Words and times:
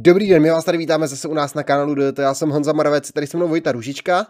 Dobrý 0.00 0.28
den, 0.28 0.42
my 0.42 0.50
vás 0.50 0.64
tady 0.64 0.78
vítáme 0.78 1.08
zase 1.08 1.28
u 1.28 1.34
nás 1.34 1.54
na 1.54 1.62
kanálu 1.62 1.94
DT. 1.94 2.18
Já 2.18 2.34
jsem 2.34 2.50
Honza 2.50 2.72
Moravec, 2.72 3.12
tady 3.12 3.26
se 3.26 3.36
mnou 3.36 3.48
Vojta 3.48 3.72
Ružička. 3.72 4.26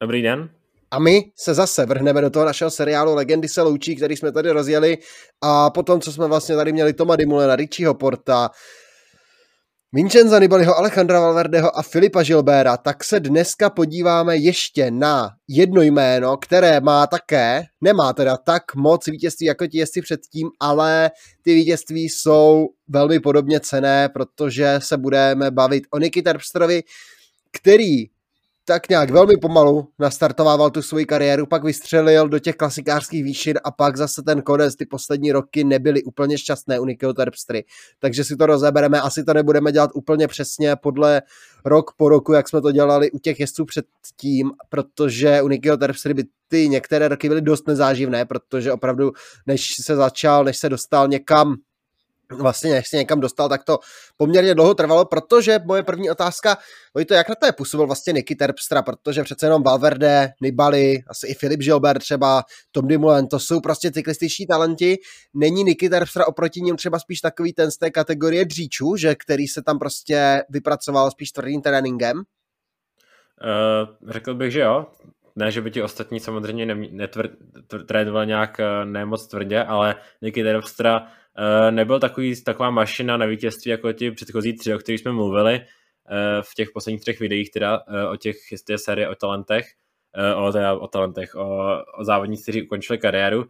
Dobrý 0.00 0.22
den. 0.22 0.50
A 0.90 0.98
my 0.98 1.32
se 1.36 1.54
zase 1.54 1.86
vrhneme 1.86 2.20
do 2.20 2.30
toho 2.30 2.44
našeho 2.44 2.70
seriálu 2.70 3.14
Legendy 3.14 3.48
se 3.48 3.62
loučí, 3.62 3.96
který 3.96 4.16
jsme 4.16 4.32
tady 4.32 4.50
rozjeli 4.50 4.98
a 5.42 5.70
potom, 5.70 6.00
co 6.00 6.12
jsme 6.12 6.26
vlastně 6.26 6.56
tady 6.56 6.72
měli 6.72 6.92
Toma 6.92 7.16
Dimulena, 7.16 7.56
Richieho 7.56 7.94
Porta, 7.94 8.50
Vincenza 9.94 10.38
Nibaliho, 10.38 10.74
Alejandra 10.74 11.20
Valverdeho 11.20 11.78
a 11.78 11.82
Filipa 11.82 12.22
Gilbera, 12.22 12.76
tak 12.76 13.04
se 13.04 13.20
dneska 13.20 13.70
podíváme 13.70 14.36
ještě 14.36 14.90
na 14.90 15.30
jedno 15.48 15.82
jméno, 15.82 16.36
které 16.36 16.80
má 16.80 17.06
také, 17.06 17.62
nemá 17.80 18.12
teda 18.12 18.36
tak 18.36 18.74
moc 18.74 19.06
vítězství 19.06 19.46
jako 19.46 19.66
ti 19.66 19.78
jezdci 19.78 20.02
předtím, 20.02 20.48
ale 20.60 21.10
ty 21.42 21.54
vítězství 21.54 22.08
jsou 22.08 22.66
velmi 22.88 23.20
podobně 23.20 23.60
cené, 23.60 24.08
protože 24.08 24.74
se 24.78 24.96
budeme 24.96 25.50
bavit 25.50 25.84
o 25.90 25.98
Niky 25.98 26.22
Terpstrovi, 26.22 26.82
který 27.52 28.06
tak 28.64 28.88
nějak 28.88 29.10
velmi 29.10 29.36
pomalu 29.36 29.88
nastartovával 29.98 30.70
tu 30.70 30.82
svoji 30.82 31.06
kariéru, 31.06 31.46
pak 31.46 31.64
vystřelil 31.64 32.28
do 32.28 32.38
těch 32.38 32.56
klasikářských 32.56 33.24
výšin 33.24 33.58
a 33.64 33.70
pak 33.70 33.96
zase 33.96 34.22
ten 34.22 34.42
konec, 34.42 34.76
ty 34.76 34.86
poslední 34.86 35.32
roky 35.32 35.64
nebyly 35.64 36.02
úplně 36.02 36.38
šťastné 36.38 36.80
u 36.80 36.84
Nikyho 36.84 37.14
Terpstry. 37.14 37.64
Takže 37.98 38.24
si 38.24 38.36
to 38.36 38.46
rozebereme, 38.46 39.00
asi 39.00 39.24
to 39.24 39.34
nebudeme 39.34 39.72
dělat 39.72 39.90
úplně 39.94 40.28
přesně 40.28 40.76
podle 40.76 41.22
rok 41.64 41.92
po 41.96 42.08
roku, 42.08 42.32
jak 42.32 42.48
jsme 42.48 42.60
to 42.60 42.72
dělali 42.72 43.10
u 43.10 43.18
těch 43.18 43.40
jezdců 43.40 43.64
předtím, 43.64 44.50
protože 44.68 45.42
u 45.42 45.48
Nikyho 45.48 45.76
Terpstry 45.76 46.14
by 46.14 46.24
ty 46.48 46.68
některé 46.68 47.08
roky 47.08 47.28
byly 47.28 47.40
dost 47.40 47.68
nezáživné, 47.68 48.24
protože 48.24 48.72
opravdu 48.72 49.12
než 49.46 49.68
se 49.80 49.96
začal, 49.96 50.44
než 50.44 50.58
se 50.58 50.68
dostal 50.68 51.08
někam 51.08 51.56
vlastně 52.38 52.70
než 52.70 52.88
se 52.88 52.96
někam 52.96 53.20
dostal, 53.20 53.48
tak 53.48 53.64
to 53.64 53.78
poměrně 54.16 54.54
dlouho 54.54 54.74
trvalo, 54.74 55.04
protože 55.04 55.58
moje 55.64 55.82
první 55.82 56.10
otázka, 56.10 56.58
to 57.08 57.14
jak 57.14 57.28
na 57.28 57.34
to 57.34 57.46
je 57.46 57.52
působil 57.52 57.86
vlastně 57.86 58.12
Niky 58.12 58.36
Terpstra, 58.36 58.82
protože 58.82 59.22
přece 59.22 59.46
jenom 59.46 59.62
Valverde, 59.62 60.30
Nibali, 60.40 61.02
asi 61.08 61.26
i 61.26 61.34
Filip 61.34 61.60
Gilbert 61.60 61.98
třeba, 61.98 62.42
Tom 62.72 62.88
Dumoulin, 62.88 63.28
to 63.28 63.38
jsou 63.38 63.60
prostě 63.60 63.92
cyklističtí 63.92 64.46
talenti. 64.46 64.96
Není 65.34 65.64
Niky 65.64 65.90
Terpstra 65.90 66.26
oproti 66.26 66.60
ním 66.60 66.76
třeba 66.76 66.98
spíš 66.98 67.20
takový 67.20 67.52
ten 67.52 67.70
z 67.70 67.76
té 67.76 67.90
kategorie 67.90 68.44
dříčů, 68.44 68.96
že 68.96 69.14
který 69.14 69.46
se 69.48 69.62
tam 69.62 69.78
prostě 69.78 70.42
vypracoval 70.48 71.10
spíš 71.10 71.32
tvrdým 71.32 71.62
tréninkem? 71.62 72.16
Uh, 72.16 74.10
řekl 74.10 74.34
bych, 74.34 74.52
že 74.52 74.60
jo. 74.60 74.86
Ne, 75.36 75.50
že 75.50 75.60
by 75.60 75.70
ti 75.70 75.82
ostatní 75.82 76.20
samozřejmě 76.20 76.74
netrénovali 76.90 78.26
nějak 78.26 78.60
uh, 78.60 78.90
nemoc 78.90 79.26
tvrdě, 79.26 79.64
ale 79.64 79.94
Niky 80.22 80.42
Terpstra 80.42 81.06
nebyl 81.70 82.00
takový, 82.00 82.42
taková 82.42 82.70
mašina 82.70 83.16
na 83.16 83.26
vítězství 83.26 83.70
jako 83.70 83.92
ti 83.92 84.10
předchozí 84.10 84.56
tři, 84.56 84.74
o 84.74 84.78
kterých 84.78 85.00
jsme 85.00 85.12
mluvili 85.12 85.54
eh, 85.54 86.42
v 86.42 86.54
těch 86.54 86.70
posledních 86.70 87.00
třech 87.00 87.20
videích, 87.20 87.50
teda 87.50 87.80
eh, 87.88 88.06
o 88.06 88.16
těch 88.16 88.36
té 88.66 88.78
série 88.78 89.08
o 89.08 89.14
talentech, 89.14 89.66
o, 90.36 90.52
teda 90.52 90.74
o 90.74 90.88
talentech, 90.88 91.34
o, 91.34 91.78
o 91.98 92.04
závodnících, 92.04 92.44
kteří 92.44 92.62
ukončili 92.62 92.98
kariéru. 92.98 93.44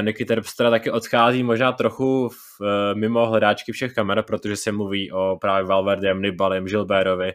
Niky 0.00 0.24
Terpstra 0.24 0.70
taky 0.70 0.90
odchází 0.90 1.42
možná 1.42 1.72
trochu 1.72 2.28
v, 2.28 2.60
mimo 2.94 3.26
hledáčky 3.26 3.72
všech 3.72 3.94
kamer, 3.94 4.22
protože 4.22 4.56
se 4.56 4.72
mluví 4.72 5.12
o 5.12 5.38
právě 5.40 5.68
Valverdem, 5.68 6.22
Nibalim, 6.22 6.64
Gilbertovi 6.64 7.32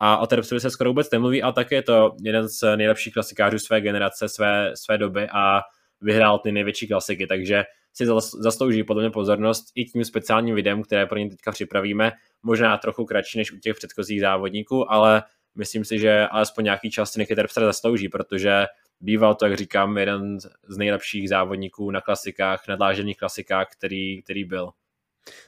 a 0.00 0.18
o 0.18 0.26
Terpstrovi 0.26 0.60
se 0.60 0.70
skoro 0.70 0.90
vůbec 0.90 1.10
nemluví, 1.10 1.42
ale 1.42 1.52
také 1.52 1.74
je 1.74 1.82
to 1.82 2.16
jeden 2.22 2.48
z 2.48 2.76
nejlepších 2.76 3.12
klasikářů 3.12 3.58
své 3.58 3.80
generace, 3.80 4.28
své, 4.28 4.72
své 4.74 4.98
doby 4.98 5.28
a 5.32 5.60
vyhrál 6.00 6.38
ty 6.38 6.52
největší 6.52 6.88
klasiky, 6.88 7.26
takže 7.26 7.64
si 7.92 8.06
zaslouží 8.38 8.84
podle 8.84 9.02
mě 9.02 9.10
pozornost 9.10 9.64
i 9.74 9.84
tím 9.84 10.04
speciálním 10.04 10.54
videem, 10.54 10.82
které 10.82 11.06
pro 11.06 11.18
ně 11.18 11.30
teďka 11.30 11.52
připravíme, 11.52 12.12
možná 12.42 12.78
trochu 12.78 13.04
kratší 13.04 13.38
než 13.38 13.52
u 13.52 13.58
těch 13.58 13.76
předchozích 13.76 14.20
závodníků, 14.20 14.92
ale 14.92 15.22
myslím 15.54 15.84
si, 15.84 15.98
že 15.98 16.26
alespoň 16.26 16.64
nějaký 16.64 16.90
čas 16.90 17.16
Niky 17.16 17.34
Terpstra 17.34 17.66
zaslouží, 17.66 18.08
protože 18.08 18.66
býval 19.00 19.34
to, 19.34 19.46
jak 19.46 19.58
říkám, 19.58 19.98
jeden 19.98 20.40
z 20.68 20.76
nejlepších 20.78 21.28
závodníků 21.28 21.90
na 21.90 22.00
klasikách, 22.00 22.68
nadlážených 22.68 23.16
klasikách, 23.16 23.66
který, 23.78 24.22
který 24.22 24.44
byl. 24.44 24.70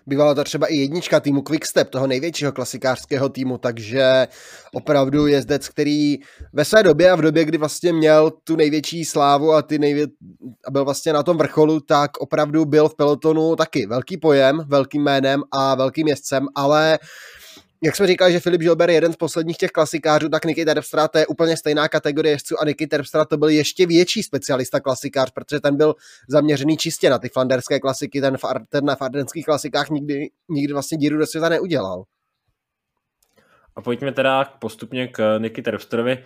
Bývala 0.07 0.35
to 0.35 0.45
třeba 0.45 0.67
i 0.67 0.77
jednička 0.77 1.21
týmu 1.21 1.43
Quickstep, 1.43 1.91
toho 1.91 2.07
největšího 2.07 2.53
klasikářského 2.53 3.29
týmu, 3.29 3.59
takže 3.59 4.29
opravdu 4.75 5.27
jezdec, 5.27 5.69
který 5.69 6.17
ve 6.53 6.65
své 6.65 6.83
době 6.83 7.11
a 7.11 7.17
v 7.17 7.23
době, 7.23 7.45
kdy 7.45 7.59
vlastně 7.59 7.93
měl 7.93 8.31
tu 8.31 8.57
největší 8.57 9.05
slávu 9.05 9.53
a, 9.53 9.63
ty 9.63 9.79
nejvě... 9.79 10.07
a 10.67 10.71
byl 10.71 10.85
vlastně 10.85 11.13
na 11.13 11.23
tom 11.23 11.39
vrcholu, 11.39 11.81
tak 11.81 12.17
opravdu 12.17 12.65
byl 12.65 12.89
v 12.89 12.95
pelotonu 12.95 13.57
taky 13.57 13.87
velký 13.87 14.17
pojem, 14.17 14.65
velkým 14.67 15.03
jménem 15.03 15.43
a 15.51 15.75
velkým 15.75 16.09
jezdcem, 16.09 16.47
ale 16.55 16.99
jak 17.83 17.97
jsme 17.97 18.07
říkali, 18.07 18.33
že 18.33 18.41
Filip 18.41 18.61
Gilbert 18.61 18.91
je 18.91 18.95
jeden 18.95 19.13
z 19.13 19.17
posledních 19.17 19.57
těch 19.57 19.71
klasikářů, 19.71 20.29
tak 20.29 20.45
Niky 20.45 20.65
Terpstra 20.65 21.09
to 21.09 21.19
je 21.19 21.27
úplně 21.27 21.57
stejná 21.57 21.89
kategorie 21.89 22.33
jezdců 22.33 22.55
a 22.61 22.65
Niky 22.65 22.87
Terpstra 22.87 23.25
to 23.25 23.37
byl 23.37 23.49
ještě 23.49 23.87
větší 23.87 24.23
specialista 24.23 24.81
klasikář, 24.81 25.31
protože 25.31 25.61
ten 25.61 25.77
byl 25.77 25.95
zaměřený 26.29 26.77
čistě 26.77 27.11
na 27.11 27.19
ty 27.19 27.29
flanderské 27.29 27.81
klasiky, 27.81 28.21
ten, 28.21 28.37
ten 28.69 28.85
na 28.85 28.97
fardenských 28.97 29.45
klasikách 29.45 29.91
nikdy, 29.91 30.31
nikdy 30.49 30.73
vlastně 30.73 30.99
díru 30.99 31.19
do 31.19 31.27
světa 31.27 31.49
neudělal. 31.49 32.05
A 33.77 33.81
pojďme 33.81 34.13
teda 34.13 34.45
postupně 34.45 35.09
k 35.09 35.39
Niky 35.39 35.63
Terpstrovi. 35.63 36.25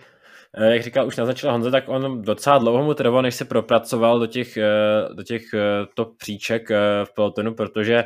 Eh, 0.57 0.73
jak 0.73 0.83
říkal 0.83 1.07
už 1.07 1.17
naznačil 1.17 1.51
Honza, 1.51 1.71
tak 1.71 1.83
on 1.87 2.21
docela 2.21 2.57
dlouho 2.57 2.83
mu 2.83 2.93
trvalo, 2.93 3.21
než 3.21 3.35
se 3.35 3.45
propracoval 3.45 4.19
do 4.19 4.27
těch, 4.27 4.57
eh, 4.57 5.13
do 5.13 5.23
těch 5.23 5.53
eh, 5.53 5.59
top 5.93 6.17
příček 6.17 6.69
v 7.03 7.13
pelotonu, 7.15 7.53
protože 7.53 8.03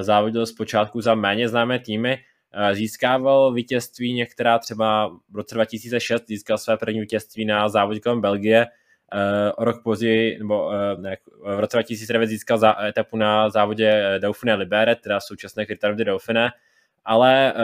závodil 0.00 0.46
zpočátku 0.46 1.00
za 1.00 1.14
méně 1.14 1.48
známé 1.48 1.78
týmy, 1.78 2.18
získával 2.72 3.52
vítězství 3.52 4.12
některá 4.12 4.58
třeba 4.58 5.08
v 5.08 5.36
roce 5.36 5.54
2006 5.54 6.26
získal 6.26 6.58
své 6.58 6.76
první 6.76 7.00
vítězství 7.00 7.44
na 7.44 7.68
závodě 7.68 8.00
kolem 8.00 8.20
Belgie, 8.20 8.66
eh, 9.12 9.52
o 9.52 9.64
rok 9.64 9.82
později, 9.82 10.38
nebo 10.38 10.72
eh, 10.72 10.96
ne, 11.00 11.16
v 11.56 11.60
roce 11.60 11.76
2009 11.76 12.26
získal 12.26 12.58
za, 12.58 12.84
etapu 12.84 13.16
na 13.16 13.50
závodě 13.50 14.18
Dauphiné 14.18 14.54
Libere, 14.54 14.96
teda 14.96 15.20
současné 15.20 15.66
Critérium 15.66 15.98
de 15.98 16.04
Dauphiné, 16.04 16.50
ale 17.04 17.54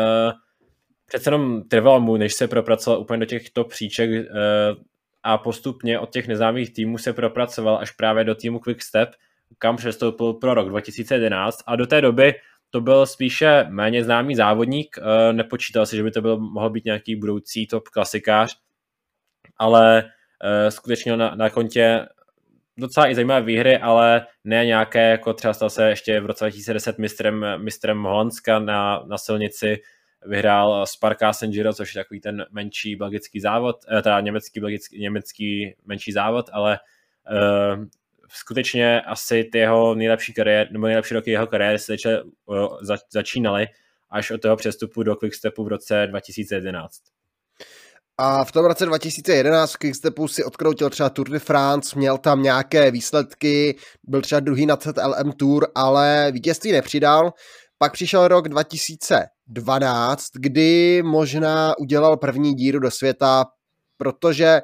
přece 1.06 1.28
jenom 1.28 1.62
trvalo 1.62 2.00
mu, 2.00 2.16
než 2.16 2.34
se 2.34 2.49
propracoval 2.49 3.00
úplně 3.00 3.21
do 3.21 3.26
těchto 3.26 3.65
příček 3.65 4.11
a 5.22 5.38
postupně 5.38 5.99
od 5.99 6.11
těch 6.11 6.28
neznámých 6.28 6.72
týmů 6.72 6.99
se 6.99 7.12
propracoval 7.12 7.78
až 7.78 7.91
právě 7.91 8.25
do 8.25 8.34
týmu 8.34 8.59
Quickstep, 8.59 9.09
kam 9.59 9.76
přestoupil 9.76 10.32
pro 10.32 10.55
rok 10.55 10.69
2011 10.69 11.59
a 11.66 11.76
do 11.76 11.87
té 11.87 12.00
doby 12.00 12.34
to 12.74 12.80
byl 12.80 13.06
spíše 13.06 13.66
méně 13.68 14.04
známý 14.04 14.34
závodník, 14.34 14.98
eh, 14.98 15.32
nepočítal 15.32 15.86
si, 15.86 15.96
že 15.96 16.02
by 16.02 16.10
to 16.10 16.22
byl, 16.22 16.38
mohl 16.38 16.70
být 16.70 16.84
nějaký 16.84 17.16
budoucí 17.16 17.66
top 17.66 17.88
klasikář, 17.88 18.56
ale 19.56 20.10
eh, 20.44 20.70
skutečně 20.70 21.16
na, 21.16 21.34
na 21.34 21.50
kontě 21.50 22.06
docela 22.78 23.10
i 23.10 23.14
zajímavé 23.14 23.46
výhry, 23.46 23.78
ale 23.78 24.26
ne 24.44 24.66
nějaké, 24.66 25.10
jako 25.10 25.32
třeba 25.32 25.54
stal 25.54 25.70
se 25.70 25.88
ještě 25.88 26.20
v 26.20 26.26
roce 26.26 26.44
2010 26.44 26.98
mistrem, 26.98 27.46
mistrem 27.56 28.02
Holandska 28.02 28.58
na, 28.58 29.04
na 29.06 29.18
silnici, 29.18 29.76
vyhrál 30.26 30.86
Sparka 30.86 31.32
Giro, 31.46 31.74
což 31.74 31.94
je 31.94 32.00
takový 32.00 32.20
ten 32.20 32.46
menší 32.50 32.96
belgický 32.96 33.40
závod, 33.40 33.76
eh, 33.98 34.02
teda 34.02 34.20
německý, 34.20 34.60
belgický, 34.60 35.00
německý 35.00 35.74
menší 35.84 36.12
závod, 36.12 36.50
ale 36.52 36.78
skutečně 38.34 39.00
asi 39.00 39.44
ty 39.52 39.58
jeho 39.58 39.94
nejlepší 39.94 40.34
kariéry, 40.34 40.68
nebo 40.72 40.86
nejlepší 40.86 41.14
roky 41.14 41.30
jeho 41.30 41.46
kariéry 41.46 41.78
se 41.78 41.92
začaly, 41.92 42.16
za, 42.82 42.96
začínaly 43.12 43.66
až 44.10 44.30
od 44.30 44.40
toho 44.40 44.56
přestupu 44.56 45.02
do 45.02 45.16
Quickstepu 45.16 45.64
v 45.64 45.68
roce 45.68 46.06
2011. 46.06 47.00
A 48.19 48.44
v 48.44 48.52
tom 48.52 48.64
roce 48.64 48.86
2011 48.86 49.72
v 49.72 49.76
Quickstepu 49.76 50.28
si 50.28 50.44
odkroutil 50.44 50.90
třeba 50.90 51.10
Tour 51.10 51.28
de 51.28 51.38
France, 51.38 51.98
měl 51.98 52.19
tam 52.19 52.42
nějaké 52.42 52.90
výsledky, 52.90 53.76
byl 54.04 54.22
třeba 54.22 54.40
druhý 54.40 54.66
na 54.66 54.78
ZLM 54.82 55.32
Tour, 55.32 55.66
ale 55.75 56.32
vítězství 56.32 56.72
nepřidal. 56.72 57.32
Pak 57.78 57.92
přišel 57.92 58.28
rok 58.28 58.48
2012, 58.48 60.30
kdy 60.34 61.02
možná 61.02 61.78
udělal 61.78 62.16
první 62.16 62.54
díru 62.54 62.78
do 62.78 62.90
světa, 62.90 63.44
protože 63.96 64.62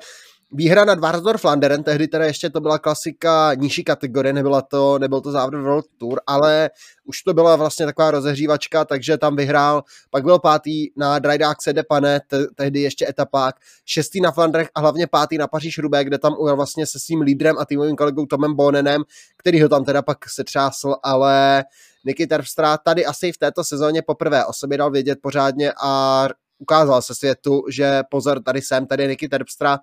Výhra 0.53 0.85
nad 0.85 0.99
Varsdorf 0.99 1.41
Flanderen, 1.41 1.83
tehdy 1.83 2.09
teda 2.09 2.25
ještě 2.25 2.51
to 2.51 2.61
byla 2.61 2.79
klasika 2.79 3.55
nižší 3.55 3.85
kategorie, 3.85 4.33
nebyla 4.33 4.63
to, 4.63 4.99
nebyl 4.99 5.21
to 5.21 5.33
závod 5.33 5.55
World 5.55 5.85
Tour, 5.99 6.21
ale 6.27 6.71
už 7.05 7.23
to 7.23 7.35
byla 7.35 7.57
vlastně 7.57 7.87
taková 7.87 8.11
rozehřívačka, 8.11 8.85
takže 8.85 9.19
tam 9.19 9.37
vyhrál, 9.37 9.85
pak 10.11 10.25
byl 10.25 10.39
pátý 10.39 10.91
na 10.97 11.19
Drajdák 11.19 11.63
Sede 11.63 11.83
Pane, 11.83 12.21
te, 12.27 12.47
tehdy 12.55 12.81
ještě 12.81 13.09
etapák, 13.09 13.55
šestý 13.85 14.21
na 14.21 14.31
Flandrech 14.31 14.69
a 14.75 14.81
hlavně 14.81 15.07
pátý 15.07 15.39
na 15.39 15.47
Paříž 15.47 15.79
Rubé, 15.79 16.05
kde 16.05 16.19
tam 16.19 16.35
ujel 16.39 16.57
vlastně 16.57 16.87
se 16.87 16.99
svým 16.99 17.21
lídrem 17.21 17.59
a 17.59 17.65
týmovým 17.65 17.97
kolegou 17.97 18.27
Tomem 18.27 18.55
Bonenem, 18.55 19.03
který 19.37 19.63
ho 19.63 19.69
tam 19.69 19.85
teda 19.85 20.03
pak 20.03 20.19
setřásl, 20.31 20.95
ale 21.03 21.65
Niky 22.05 22.27
Terpstra 22.27 22.77
tady 22.77 23.07
asi 23.07 23.33
v 23.33 23.39
této 23.39 23.65
sezóně 23.65 24.03
poprvé 24.03 24.45
o 24.45 24.53
sobě 24.53 24.79
dal 24.79 24.91
vědět 24.91 25.19
pořádně 25.23 25.73
a 25.83 26.29
ukázal 26.59 27.03
se 27.03 27.15
světu, 27.15 27.63
že 27.71 28.03
pozor, 28.11 28.43
tady 28.43 28.63
jsem, 28.63 28.87
tady 28.87 29.09
Niky 29.09 29.29
Terpstra, 29.29 29.79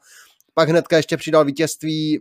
pak 0.58 0.70
hnedka 0.70 0.98
ještě 0.98 1.18
přidal 1.18 1.46
vítězství 1.46 2.20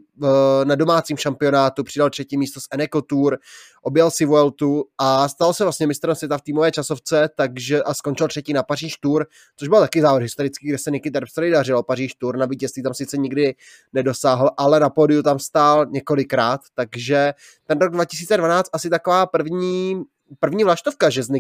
na 0.64 0.74
domácím 0.74 1.16
šampionátu, 1.16 1.84
přidal 1.84 2.10
třetí 2.10 2.36
místo 2.36 2.60
z 2.60 2.64
Eneco 2.70 3.02
Tour, 3.02 3.38
objel 3.82 4.10
si 4.10 4.24
Vueltu 4.24 4.84
a 4.98 5.28
stal 5.28 5.54
se 5.54 5.64
vlastně 5.64 5.86
mistrem 5.86 6.14
světa 6.14 6.38
v 6.38 6.42
týmové 6.42 6.72
časovce, 6.72 7.28
takže 7.36 7.82
a 7.82 7.94
skončil 7.94 8.28
třetí 8.28 8.52
na 8.52 8.62
Paříž 8.62 8.96
Tour, 8.96 9.26
což 9.56 9.68
byl 9.68 9.80
taky 9.80 10.00
závod 10.00 10.22
historický, 10.22 10.68
kde 10.68 10.78
se 10.78 10.90
Niky 10.90 11.10
Terpstra 11.10 11.50
dařilo. 11.50 11.82
Paříž 11.82 12.14
Tour 12.14 12.36
na 12.36 12.46
vítězství 12.46 12.82
tam 12.82 12.94
sice 12.94 13.16
nikdy 13.16 13.54
nedosáhl, 13.92 14.50
ale 14.56 14.80
na 14.80 14.90
pódiu 14.90 15.22
tam 15.22 15.38
stál 15.38 15.86
několikrát, 15.86 16.60
takže 16.74 17.32
ten 17.66 17.78
rok 17.78 17.92
2012 17.92 18.70
asi 18.72 18.90
taková 18.90 19.26
první 19.26 20.02
první 20.40 20.64
vlaštovka, 20.64 21.10
že, 21.10 21.22
z 21.22 21.30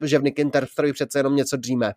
že 0.00 0.18
v 0.18 0.22
Nikin 0.22 0.50
Terpstrovi 0.50 0.92
přece 0.92 1.18
jenom 1.18 1.36
něco 1.36 1.56
dříme. 1.56 1.92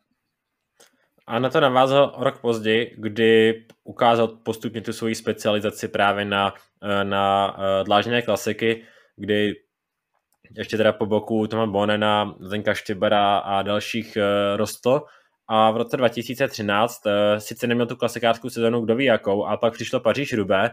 A 1.27 1.39
na 1.39 1.49
to 1.49 1.59
navázal 1.59 2.15
rok 2.17 2.39
později, 2.41 2.95
kdy 2.97 3.63
ukázal 3.83 4.27
postupně 4.27 4.81
tu 4.81 4.93
svoji 4.93 5.15
specializaci 5.15 5.87
právě 5.87 6.25
na, 6.25 6.53
eh, 6.83 7.03
na 7.03 7.55
eh, 7.59 7.83
dlážděné 7.83 8.21
klasiky, 8.21 8.85
kdy 9.15 9.53
ještě 10.57 10.77
teda 10.77 10.93
po 10.93 11.05
boku 11.05 11.47
Toma 11.47 11.65
Bonena, 11.65 12.35
Zenka 12.39 12.73
Štybera 12.73 13.37
a 13.37 13.61
dalších 13.61 14.17
uh, 14.17 14.57
rostl. 14.57 15.01
A 15.47 15.71
v 15.71 15.77
roce 15.77 15.97
2013 15.97 17.05
uh, 17.05 17.11
sice 17.37 17.67
neměl 17.67 17.87
tu 17.87 17.95
klasikářskou 17.95 18.49
sezonu 18.49 18.81
kdo 18.81 18.95
ví 18.95 19.05
jakou, 19.05 19.45
a 19.45 19.57
pak 19.57 19.73
přišlo 19.73 19.99
Paříž 19.99 20.33
Rubé, 20.33 20.69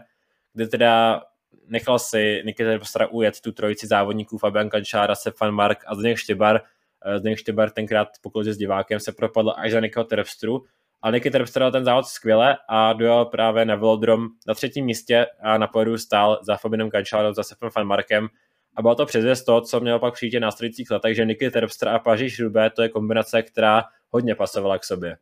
kde 0.53 0.67
teda 0.67 1.21
nechal 1.67 1.99
si 1.99 2.41
Nikita 2.45 2.69
Terpstra 2.69 3.07
ujet 3.07 3.41
tu 3.41 3.51
trojici 3.51 3.87
závodníků 3.87 4.37
Fabian 4.37 4.69
Kančára, 4.69 5.15
Stefan 5.15 5.51
Mark 5.51 5.83
a 5.87 5.95
Zdeněk 5.95 6.17
Štybar. 6.17 6.61
Eh, 7.05 7.19
Zdeněk 7.19 7.39
Štybar 7.39 7.69
tenkrát 7.69 8.07
po 8.21 8.43
s 8.43 8.57
divákem 8.57 8.99
se 8.99 9.11
propadl 9.11 9.53
až 9.57 9.71
za 9.71 9.79
Nikita 9.79 10.03
Terpstru, 10.03 10.63
a 11.03 11.11
Niky 11.11 11.31
Terpstra 11.31 11.71
ten 11.71 11.85
závod 11.85 12.05
skvěle 12.05 12.57
a 12.69 12.93
dojel 12.93 13.25
právě 13.25 13.65
na 13.65 13.75
velodrom 13.75 14.27
na 14.47 14.53
třetím 14.53 14.85
místě 14.85 15.25
a 15.41 15.57
na 15.57 15.67
pojedu 15.67 15.97
stál 15.97 16.39
za 16.43 16.57
Fabinem 16.57 16.89
Kančárem, 16.89 17.33
za 17.33 17.43
Stefan 17.43 17.87
Markem 17.87 18.27
a 18.75 18.81
bylo 18.81 18.95
to 18.95 19.05
předzvěst 19.05 19.45
to, 19.45 19.61
co 19.61 19.79
mělo 19.79 19.99
pak 19.99 20.13
přijít 20.13 20.35
v 20.35 20.39
následujících 20.39 20.91
letech, 20.91 21.15
že 21.15 21.25
Niky 21.25 21.51
Terpstra 21.51 21.95
a 21.95 21.99
Paříž 21.99 22.39
Rubé 22.39 22.69
to 22.69 22.81
je 22.81 22.89
kombinace, 22.89 23.41
která 23.41 23.83
hodně 24.09 24.35
pasovala 24.35 24.79
k 24.79 24.83
sobě. 24.83 25.17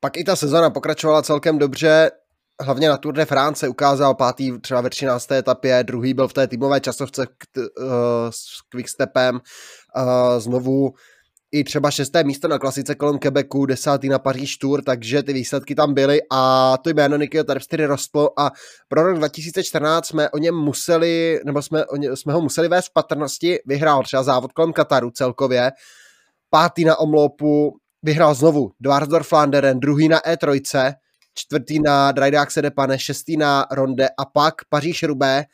Pak 0.00 0.16
i 0.16 0.24
ta 0.24 0.36
sezona 0.36 0.70
pokračovala 0.70 1.22
celkem 1.22 1.58
dobře, 1.58 2.10
hlavně 2.62 2.88
na 2.88 2.96
Tour 2.96 3.14
de 3.14 3.24
France 3.24 3.68
ukázal 3.68 4.14
pátý 4.14 4.60
třeba 4.60 4.80
ve 4.80 4.90
13. 4.90 5.32
etapě, 5.32 5.84
druhý 5.84 6.14
byl 6.14 6.28
v 6.28 6.32
té 6.32 6.46
týmové 6.46 6.80
časovce 6.80 7.26
k, 7.26 7.58
uh, 7.58 7.86
s 8.30 8.38
Quickstepem, 8.70 9.34
uh, 9.96 10.38
znovu 10.38 10.94
i 11.52 11.64
třeba 11.64 11.90
šesté 11.90 12.24
místo 12.24 12.48
na 12.48 12.58
klasice 12.58 12.94
kolem 12.94 13.18
Quebecu, 13.18 13.66
desátý 13.66 14.08
na 14.08 14.18
Paříž 14.18 14.56
Tour, 14.56 14.82
takže 14.82 15.22
ty 15.22 15.32
výsledky 15.32 15.74
tam 15.74 15.94
byly. 15.94 16.20
A 16.30 16.74
to 16.84 16.90
jméno 16.90 17.16
Nikio 17.16 17.44
Terpstery 17.44 17.86
rostlo 17.86 18.40
a 18.40 18.50
pro 18.88 19.02
rok 19.02 19.16
2014 19.16 20.06
jsme 20.06 20.30
o 20.30 20.38
něm 20.38 20.54
museli, 20.54 21.40
nebo 21.44 21.62
jsme, 21.62 21.86
o 21.86 21.96
ně, 21.96 22.16
jsme 22.16 22.32
ho 22.32 22.40
museli 22.40 22.68
vést 22.68 22.86
v 22.86 22.92
patrnosti, 22.92 23.58
vyhrál 23.66 24.02
třeba 24.02 24.22
závod 24.22 24.52
kolem 24.52 24.72
Kataru 24.72 25.10
celkově, 25.10 25.72
pátý 26.50 26.84
na 26.84 26.96
omlopu, 26.96 27.76
vyhrál 28.02 28.34
znovu 28.34 28.70
Dvarsdorf 28.80 29.28
Flanderen, 29.28 29.80
druhý 29.80 30.08
na 30.08 30.20
E3, 30.20 30.94
čtvrtý 31.38 31.80
na 31.80 32.12
Drydák 32.12 32.50
Sedepane, 32.50 32.98
šestý 32.98 33.36
na 33.36 33.66
Ronde 33.70 34.08
a 34.18 34.24
pak 34.24 34.54
Paříž 34.68 35.02
Rubé, 35.02 35.44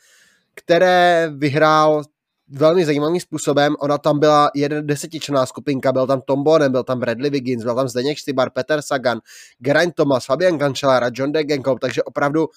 které 0.55 1.31
vyhrál 1.37 2.03
velmi 2.49 2.85
zajímavým 2.85 3.19
způsobem. 3.19 3.75
Ona 3.79 3.97
tam 3.97 4.19
byla 4.19 4.51
jeden 4.55 4.87
desetičná 4.87 5.45
skupinka, 5.45 5.91
byl 5.91 6.07
tam 6.07 6.21
Tom 6.21 6.43
Bonen, 6.43 6.71
byl 6.71 6.83
tam 6.83 6.99
Bradley 6.99 7.29
Wiggins, 7.29 7.63
byl 7.63 7.75
tam 7.75 7.87
Zdeněk 7.87 8.19
Stybar, 8.19 8.49
Peter 8.49 8.81
Sagan, 8.81 9.19
Geraint 9.59 9.95
Thomas, 9.95 10.25
Fabian 10.25 10.59
Cancellara, 10.59 11.09
John 11.13 11.31
Degenkolb, 11.31 11.79
takže 11.79 12.03
opravdu 12.03 12.47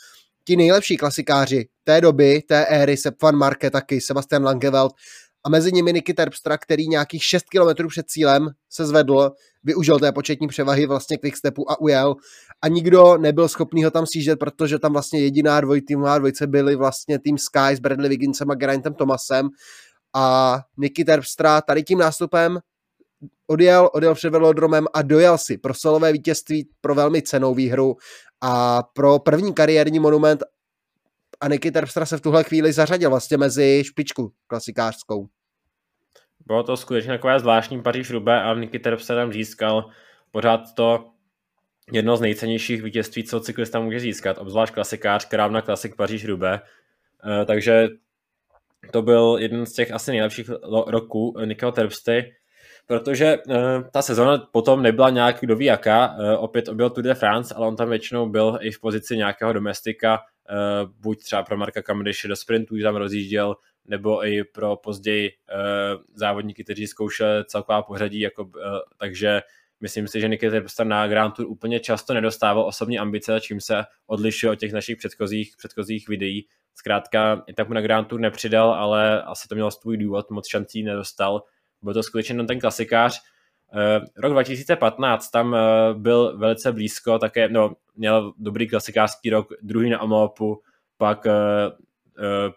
ti 0.45 0.57
nejlepší 0.57 0.97
klasikáři 0.97 1.69
té 1.85 2.01
doby, 2.01 2.43
té 2.43 2.67
éry, 2.67 2.97
Sepp 2.97 3.23
van 3.23 3.37
Marke 3.37 3.71
taky, 3.71 4.01
Sebastian 4.01 4.45
Langeveld 4.45 4.93
a 5.47 5.49
mezi 5.49 5.73
nimi 5.73 5.93
Niky 5.93 6.15
Terpstra, 6.15 6.59
který 6.59 6.89
nějakých 6.89 7.25
6 7.25 7.45
km 7.51 7.89
před 7.89 8.07
cílem 8.09 8.49
se 8.71 8.87
zvedl, 8.87 9.31
využil 9.65 9.99
té 9.99 10.13
početní 10.13 10.49
převahy 10.49 10.87
vlastně 10.87 11.17
quickstepu 11.17 11.71
a 11.71 11.81
ujel. 11.81 12.15
A 12.63 12.69
nikdo 12.69 13.19
nebyl 13.19 13.49
schopný 13.49 13.85
ho 13.85 13.91
tam 13.91 14.07
sjíždět, 14.07 14.39
protože 14.39 14.79
tam 14.79 14.93
vlastně 14.93 15.21
jediná 15.21 15.61
dvojtýmová 15.61 16.19
dvojce 16.19 16.47
byly 16.47 16.77
vlastně 16.77 17.19
tým 17.19 17.39
Sky 17.39 17.77
s 17.77 17.81
Bradley 17.81 18.09
Wigginsem 18.09 18.51
a 18.51 18.55
Geraintem 18.55 18.95
Thomasem. 18.95 19.49
A 20.15 20.59
Niky 20.77 21.05
Terpstra 21.05 21.61
tady 21.61 21.83
tím 21.83 21.99
nástupem 21.99 22.59
odjel, 23.47 23.91
odjel 23.93 24.15
před 24.15 24.31
velodromem 24.31 24.87
a 24.95 25.03
dojel 25.03 25.39
si 25.39 25.59
pro 25.59 25.75
solové 25.75 26.13
vítězství, 26.13 26.69
pro 26.81 26.95
velmi 26.95 27.23
cenou 27.23 27.55
výhru 27.55 27.97
a 28.41 28.83
pro 28.83 29.19
první 29.19 29.55
kariérní 29.55 29.99
monument. 29.99 30.43
A 31.41 31.49
Niky 31.49 31.71
Terpstra 31.71 32.07
se 32.07 32.17
v 32.17 32.21
tuhle 32.21 32.45
chvíli 32.45 32.73
zařadil 32.73 33.11
vlastně 33.11 33.37
mezi 33.37 33.83
špičku 33.87 34.33
klasikářskou. 34.47 35.29
Bylo 36.47 36.63
to 36.63 36.77
skutečně 36.77 37.13
takové 37.13 37.41
zvláštní 37.41 37.83
Paříž 37.83 38.11
Rubé 38.11 38.43
a 38.43 38.55
Niky 38.55 38.79
Terpstra 38.79 39.17
tam 39.17 39.33
získal 39.33 39.91
pořád 40.31 40.61
to 40.75 41.11
jedno 41.93 42.17
z 42.17 42.21
nejcennějších 42.21 42.83
vítězství, 42.83 43.25
co 43.25 43.41
cyklista 43.41 43.81
může 43.81 44.01
získat, 44.01 44.39
obzvlášť 44.39 44.75
klasikář, 44.75 45.25
krávna 45.25 45.63
klasik 45.63 45.97
Paříž 45.97 46.25
Rubé. 46.25 46.61
Eh, 46.61 47.45
takže 47.45 47.89
to 48.93 49.03
byl 49.03 49.37
jeden 49.41 49.67
z 49.67 49.73
těch 49.73 49.93
asi 49.93 50.11
nejlepších 50.11 50.51
roků 50.87 51.35
Nikého 51.45 51.73
Terpsty, 51.73 52.33
protože 52.87 53.39
uh, 53.47 53.55
ta 53.93 54.03
sezona 54.03 54.39
potom 54.39 54.83
nebyla 54.83 55.11
nějak 55.11 55.41
kdo 55.41 55.57
ví 55.57 55.65
jaká, 55.65 56.15
uh, 56.15 56.45
opět 56.45 56.69
objel 56.69 56.91
Tour 56.91 57.05
de 57.05 57.15
France, 57.15 57.55
ale 57.55 57.67
on 57.67 57.77
tam 57.77 57.89
většinou 57.89 58.29
byl 58.29 58.59
i 58.61 58.71
v 58.71 58.81
pozici 58.81 59.17
nějakého 59.17 59.53
domestika, 59.53 60.19
buď 61.01 61.23
třeba 61.23 61.43
pro 61.43 61.57
Marka 61.57 61.83
Cavendishe 61.83 62.29
do 62.29 62.37
sprintů, 62.37 62.75
tam 62.83 62.97
rozjížděl, 62.97 63.57
nebo 63.89 64.27
i 64.27 64.45
pro 64.45 64.77
později 64.77 65.31
uh, 65.31 66.03
závodníky, 66.15 66.65
kteří 66.65 66.87
zkoušeli 66.87 67.45
celková 67.45 67.83
pořadí, 67.83 68.21
jako, 68.21 68.45
uh, 68.45 68.51
takže 68.99 69.43
myslím 69.81 70.09
si, 70.09 70.21
že 70.21 70.29
Niky 70.29 70.51
Terpstra 70.51 70.85
na 70.85 71.09
Grand 71.09 71.35
Tour 71.35 71.47
úplně 71.47 71.81
často 71.81 72.15
nedostával 72.15 72.67
osobní 72.67 72.99
ambice, 72.99 73.41
čím 73.41 73.61
se 73.61 73.85
odlišuje 74.07 74.53
od 74.53 74.57
těch 74.57 74.73
našich 74.73 74.97
předchozích, 74.97 75.55
předchozích 75.59 76.09
videí, 76.09 76.47
Zkrátka, 76.79 77.45
tak 77.55 77.69
mu 77.69 77.75
na 77.75 77.81
Grand 77.81 78.09
Tour 78.09 78.21
nepřidal, 78.21 78.71
ale 78.73 79.23
asi 79.23 79.49
to 79.49 79.55
mělo 79.55 79.71
svůj 79.71 79.97
důvod, 79.97 80.31
moc 80.31 80.49
šancí 80.49 80.83
nedostal. 80.83 81.43
Byl 81.83 81.95
to 81.95 82.03
skutečně 82.03 82.45
ten 82.45 82.61
klasikář. 82.61 83.21
Uh, 83.75 84.07
rok 84.17 84.33
2015 84.33 85.31
tam 85.31 85.57
byl 85.93 86.39
velice 86.39 86.73
blízko, 86.73 87.19
také 87.19 87.49
no, 87.49 87.77
měl 87.95 88.33
dobrý 88.39 88.69
klasikářský 88.69 89.31
rok, 89.31 89.49
druhý 89.63 89.91
na 89.91 90.01
Omlopu, 90.01 90.63
pak, 90.97 91.27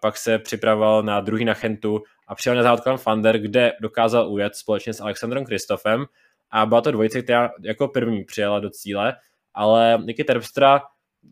pak 0.01 0.18
se 0.18 0.39
připravoval 0.39 1.04
na 1.04 1.22
druhý 1.22 1.46
na 1.46 1.54
Chentu 1.54 2.04
a 2.28 2.36
přijel 2.36 2.56
na 2.56 2.63
závod 2.63 2.82
Fander, 2.98 3.39
kde 3.39 3.74
dokázal 3.82 4.32
ujet 4.32 4.56
společně 4.56 4.94
s 4.94 5.01
Alexandrem 5.01 5.46
Kristofem. 5.46 6.06
A 6.51 6.66
byla 6.66 6.82
to 6.82 6.92
dvojice, 6.92 7.22
která 7.22 7.51
jako 7.63 7.88
první 7.88 8.24
přijela 8.24 8.60
do 8.60 8.70
cíle, 8.70 9.16
ale 9.54 9.98
Niky 10.06 10.24
Terpstra 10.24 10.82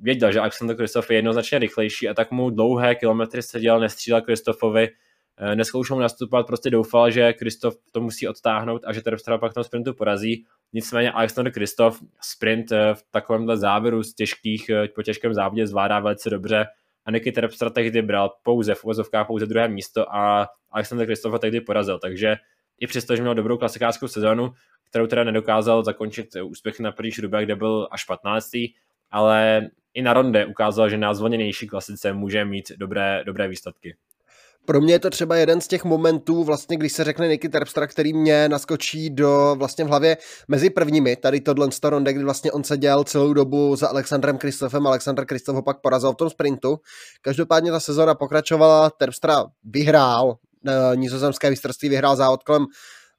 věděl, 0.01 0.31
že 0.31 0.39
Alexander 0.39 0.77
Kristof 0.77 1.10
je 1.10 1.17
jednoznačně 1.17 1.60
rychlejší 1.60 2.10
a 2.10 2.13
tak 2.13 2.31
mu 2.31 2.50
dlouhé 2.50 2.96
kilometry 2.96 3.41
seděl, 3.41 3.79
nestřílel 3.79 4.22
Kristofovi, 4.22 4.89
eh, 5.38 5.55
neskoušel 5.55 5.96
mu 5.96 6.01
nastupovat, 6.01 6.48
prostě 6.48 6.69
doufal, 6.69 7.12
že 7.12 7.34
Kristof 7.34 7.75
to 7.91 8.01
musí 8.01 8.27
odtáhnout 8.27 8.81
a 8.86 8.93
že 8.93 9.01
Terpstra 9.01 9.38
pak 9.38 9.55
na 9.55 9.63
sprintu 9.63 9.93
porazí. 9.93 10.46
Nicméně 10.74 11.12
Alexander 11.12 11.53
Kristof 11.53 12.00
sprint 12.22 12.72
eh, 12.72 12.93
v 12.93 13.03
takovémhle 13.12 13.57
závěru 13.57 14.03
z 14.03 14.13
těžkých, 14.13 14.69
eh, 14.69 14.88
po 14.96 15.03
těžkém 15.03 15.34
závodě 15.34 15.67
zvládá 15.67 16.00
velice 16.00 16.29
dobře 16.29 16.65
a 17.07 17.11
Niky 17.11 17.31
Terpstra 17.31 17.69
tehdy 17.69 18.01
bral 18.01 18.33
pouze 18.43 18.75
v 18.75 18.83
uvozovkách 18.83 19.27
pouze 19.27 19.45
druhé 19.45 19.67
místo 19.67 20.15
a 20.15 20.47
Alexander 20.71 21.07
Kristof 21.07 21.31
ho 21.31 21.39
tehdy 21.39 21.61
porazil, 21.61 21.99
takže 21.99 22.35
i 22.79 22.87
přesto, 22.87 23.15
že 23.15 23.21
měl 23.21 23.35
dobrou 23.35 23.57
klasikářskou 23.57 24.07
sezonu, 24.07 24.53
kterou 24.89 25.07
teda 25.07 25.23
nedokázal 25.23 25.83
zakončit 25.83 26.27
úspěch 26.43 26.79
na 26.79 26.91
Paríž 26.91 27.19
Roubaix, 27.19 27.45
kde 27.45 27.55
byl 27.55 27.87
až 27.91 28.03
15 28.03 28.51
ale 29.11 29.69
i 29.93 30.01
na 30.01 30.13
ronde 30.13 30.45
ukázal, 30.45 30.89
že 30.89 30.97
na 30.97 31.13
zvoněnější 31.13 31.67
klasice 31.67 32.13
může 32.13 32.45
mít 32.45 32.71
dobré, 32.77 33.23
dobré 33.25 33.47
výsledky. 33.47 33.95
Pro 34.67 34.81
mě 34.81 34.93
je 34.93 35.00
to 35.00 35.09
třeba 35.09 35.36
jeden 35.36 35.62
z 35.62 35.67
těch 35.67 35.83
momentů, 35.83 36.43
vlastně, 36.43 36.77
když 36.77 36.93
se 36.93 37.03
řekne 37.03 37.27
Niky 37.27 37.50
Terpstra, 37.50 37.88
který 37.88 38.13
mě 38.13 38.50
naskočí 38.50 39.09
do 39.09 39.55
vlastně 39.57 39.86
v 39.86 39.88
hlavě 39.88 40.17
mezi 40.47 40.69
prvními, 40.69 41.15
tady 41.15 41.41
tohle 41.41 41.67
ronde, 41.83 42.13
kdy 42.13 42.24
vlastně 42.24 42.51
on 42.51 42.63
seděl 42.63 43.03
celou 43.03 43.33
dobu 43.33 43.75
za 43.75 43.88
Alexandrem 43.88 44.38
Kristofem, 44.38 44.88
Alexandr 44.88 45.25
Kristof 45.25 45.55
ho 45.55 45.62
pak 45.62 45.81
porazil 45.81 46.13
v 46.13 46.15
tom 46.15 46.29
sprintu. 46.29 46.79
Každopádně 47.21 47.71
ta 47.71 47.79
sezona 47.79 48.15
pokračovala, 48.15 48.89
Terpstra 48.89 49.45
vyhrál, 49.63 50.38
eh, 50.67 50.95
nizozemské 50.95 51.50
výstrství 51.50 51.89
vyhrál 51.89 52.15
závod 52.15 52.43
kolem 52.43 52.65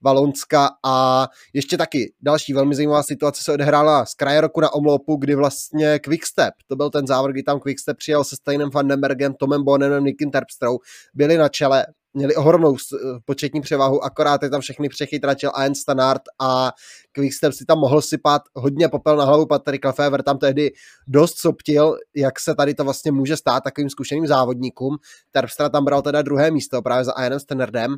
Valonska 0.04 0.70
a 0.84 1.28
ještě 1.52 1.76
taky 1.76 2.12
další 2.22 2.52
velmi 2.52 2.74
zajímavá 2.74 3.02
situace 3.02 3.42
se 3.44 3.52
odehrála 3.52 4.06
z 4.06 4.14
kraje 4.14 4.40
roku 4.40 4.60
na 4.60 4.72
omlopu, 4.72 5.16
kdy 5.16 5.34
vlastně 5.34 5.98
Quickstep, 5.98 6.54
to 6.66 6.76
byl 6.76 6.90
ten 6.90 7.06
závod, 7.06 7.30
kdy 7.30 7.42
tam 7.42 7.60
Quickstep 7.60 7.96
přijel 7.96 8.24
se 8.24 8.36
Steinem 8.36 8.70
Vandenbergem, 8.70 9.34
Tomem 9.34 9.64
Bonenem, 9.64 10.04
Nikim 10.04 10.30
Terpstrou, 10.30 10.78
byli 11.14 11.36
na 11.36 11.48
čele 11.48 11.86
měli 12.14 12.36
ohromnou 12.36 12.76
početní 13.24 13.60
převahu, 13.60 14.04
akorát 14.04 14.42
je 14.42 14.50
tam 14.50 14.60
všechny 14.60 14.88
přechytračil 14.88 15.50
Ian 15.60 15.74
Stannard 15.74 16.22
a 16.40 16.72
Quickstep 17.12 17.52
si 17.52 17.64
tam 17.64 17.78
mohl 17.78 18.02
sypat 18.02 18.42
hodně 18.54 18.88
popel 18.88 19.16
na 19.16 19.24
hlavu 19.24 19.46
Patrick 19.46 19.84
Lefevre, 19.84 20.22
tam 20.22 20.38
tehdy 20.38 20.70
dost 21.08 21.38
soptil, 21.38 21.96
jak 22.16 22.40
se 22.40 22.54
tady 22.54 22.74
to 22.74 22.84
vlastně 22.84 23.12
může 23.12 23.36
stát 23.36 23.64
takovým 23.64 23.90
zkušeným 23.90 24.26
závodníkům. 24.26 24.96
Terpstra 25.30 25.68
tam 25.68 25.84
bral 25.84 26.02
teda 26.02 26.22
druhé 26.22 26.50
místo 26.50 26.82
právě 26.82 27.04
za 27.04 27.12
Ianem 27.12 27.40
Stannardem. 27.40 27.96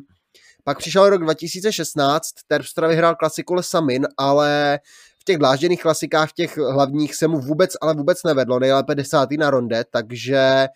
Pak 0.63 0.77
přišel 0.77 1.09
rok 1.09 1.21
2016, 1.21 2.25
Terpstra 2.47 2.87
vyhrál 2.87 3.15
klasiku 3.15 3.53
Lesamin, 3.53 4.07
ale 4.17 4.79
v 5.19 5.23
těch 5.23 5.37
dlážděných 5.37 5.81
klasikách, 5.81 6.31
těch 6.31 6.57
hlavních 6.57 7.15
se 7.15 7.27
mu 7.27 7.39
vůbec, 7.39 7.71
ale 7.81 7.93
vůbec 7.93 8.23
nevedlo, 8.23 8.59
nejlépe 8.59 8.95
desátý 8.95 9.37
na 9.37 9.49
ronde, 9.49 9.83
takže 9.91 10.67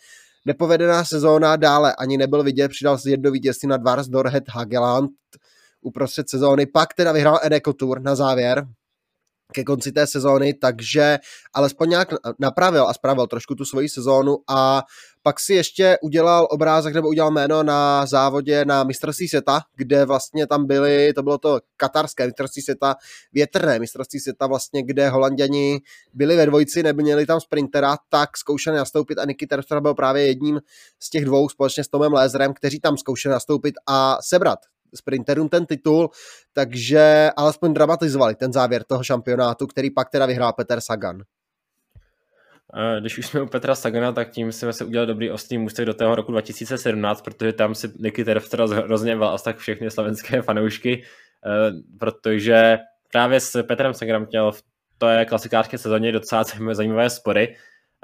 nepovedená 0.46 1.06
sezóna 1.06 1.56
dále 1.56 1.96
ani 1.96 2.18
nebyl 2.18 2.44
vidět, 2.44 2.70
přidal 2.70 2.98
si 2.98 3.10
jedno 3.10 3.32
vítězství 3.32 3.68
na 3.68 3.78
Dvars 3.78 4.08
Dorhet 4.08 4.44
Hageland 4.50 5.12
uprostřed 5.82 6.30
sezóny, 6.30 6.66
pak 6.66 6.94
teda 6.94 7.12
vyhrál 7.12 7.40
Eneco 7.44 7.74
Tour 7.74 8.02
na 8.02 8.16
závěr, 8.16 8.68
ke 9.54 9.64
konci 9.64 9.92
té 9.92 10.08
sezóny, 10.08 10.54
takže 10.54 11.20
alespoň 11.54 11.90
nějak 11.90 12.10
napravil 12.40 12.88
a 12.88 12.94
spravil 12.94 13.28
trošku 13.28 13.56
tu 13.56 13.66
svoji 13.66 13.90
sezónu 13.90 14.38
a 14.50 14.84
pak 15.26 15.40
si 15.40 15.54
ještě 15.54 15.98
udělal 16.02 16.48
obrázek 16.52 16.94
nebo 16.94 17.08
udělal 17.08 17.32
jméno 17.32 17.64
na 17.64 18.06
závodě 18.06 18.66
na 18.66 18.84
mistrovství 18.84 19.28
světa, 19.28 19.62
kde 19.76 20.06
vlastně 20.06 20.48
tam 20.48 20.68
byly, 20.68 21.14
to 21.14 21.24
bylo 21.24 21.38
to 21.38 21.60
katarské 21.78 22.26
mistrovství 22.26 22.62
světa, 22.62 22.96
větrné 23.34 23.80
mistrovství 23.80 24.20
světa 24.20 24.48
vlastně, 24.48 24.84
kde 24.84 25.10
holanděni 25.10 25.82
byli 26.14 26.36
ve 26.36 26.46
dvojici, 26.46 26.84
neměli 26.84 27.26
tam 27.26 27.42
sprintera, 27.42 27.98
tak 28.10 28.38
zkoušeli 28.38 28.78
nastoupit 28.78 29.18
a 29.18 29.26
Niky 29.26 29.48
Terpstra 29.48 29.82
byl 29.82 29.94
právě 29.94 30.28
jedním 30.28 30.62
z 31.00 31.10
těch 31.10 31.26
dvou 31.26 31.50
společně 31.50 31.84
s 31.84 31.88
Tomem 31.88 32.14
Lézerem, 32.14 32.54
kteří 32.54 32.80
tam 32.80 32.98
zkoušeli 32.98 33.34
nastoupit 33.34 33.76
a 33.88 34.18
sebrat 34.22 34.60
sprinterům 34.96 35.50
ten 35.50 35.66
titul, 35.66 36.10
takže 36.54 37.30
alespoň 37.38 37.74
dramatizovali 37.74 38.36
ten 38.36 38.54
závěr 38.54 38.84
toho 38.84 39.04
šampionátu, 39.04 39.68
který 39.68 39.92
pak 39.92 40.10
teda 40.10 40.26
vyhrál 40.26 40.54
Peter 40.54 40.82
Sagan. 40.82 41.22
Když 43.00 43.18
už 43.18 43.28
jsme 43.28 43.42
u 43.42 43.46
Petra 43.46 43.76
Sagana, 43.76 44.12
tak 44.12 44.30
tím 44.30 44.52
jsme 44.52 44.74
se 44.74 44.86
udělali 44.86 45.08
dobrý 45.08 45.32
ostný 45.32 45.58
můstek 45.58 45.86
do 45.86 45.94
toho 45.94 46.16
roku 46.16 46.32
2017, 46.32 47.22
protože 47.22 47.54
tam 47.54 47.76
si 47.76 47.92
Niky 48.00 48.26
Terpstra 48.26 48.66
rozněval 48.66 49.30
asi 49.30 49.44
tak 49.44 49.58
všechny 49.58 49.92
slovenské 49.92 50.42
fanoušky, 50.42 51.04
eh, 51.46 51.72
protože 52.00 52.80
právě 53.12 53.40
s 53.40 53.64
Petrem 53.64 53.94
Saganem 53.94 54.28
měl 54.30 54.52
v 54.52 54.64
té 54.98 55.26
klasikářské 55.26 55.78
sezóně 55.78 56.12
docela 56.12 56.44
zajímavé 56.72 57.10
spory. 57.10 57.56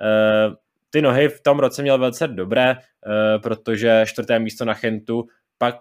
Eh, 0.01 0.55
ty 0.89 1.01
nohy 1.01 1.29
v 1.29 1.41
tom 1.41 1.59
roce 1.59 1.81
měl 1.81 1.97
velice 1.97 2.27
dobré, 2.27 2.71
eh, 2.71 3.39
protože 3.39 4.03
čtvrté 4.07 4.39
místo 4.39 4.65
na 4.65 4.73
Chentu, 4.73 5.27
pak 5.57 5.75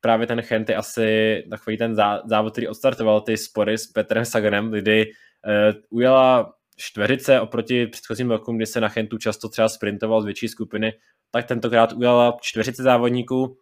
právě 0.00 0.26
ten 0.26 0.42
Chent 0.42 0.68
je 0.68 0.76
asi 0.76 1.42
takový 1.50 1.76
ten 1.76 1.94
závod, 2.24 2.52
který 2.52 2.68
odstartoval 2.68 3.20
ty 3.20 3.36
spory 3.36 3.78
s 3.78 3.86
Petrem 3.86 4.24
Saganem, 4.24 4.70
kdy 4.70 5.06
ujela 5.90 6.54
čtveřice 6.76 7.40
oproti 7.40 7.86
předchozím 7.86 8.30
rokům, 8.30 8.56
kdy 8.56 8.66
se 8.66 8.80
na 8.80 8.88
Chentu 8.88 9.18
často 9.18 9.48
třeba 9.48 9.68
sprintoval 9.68 10.22
z 10.22 10.24
větší 10.24 10.48
skupiny, 10.48 10.92
tak 11.30 11.46
tentokrát 11.46 11.92
udělala 11.92 12.36
čtveřice 12.40 12.82
závodníků, 12.82 13.58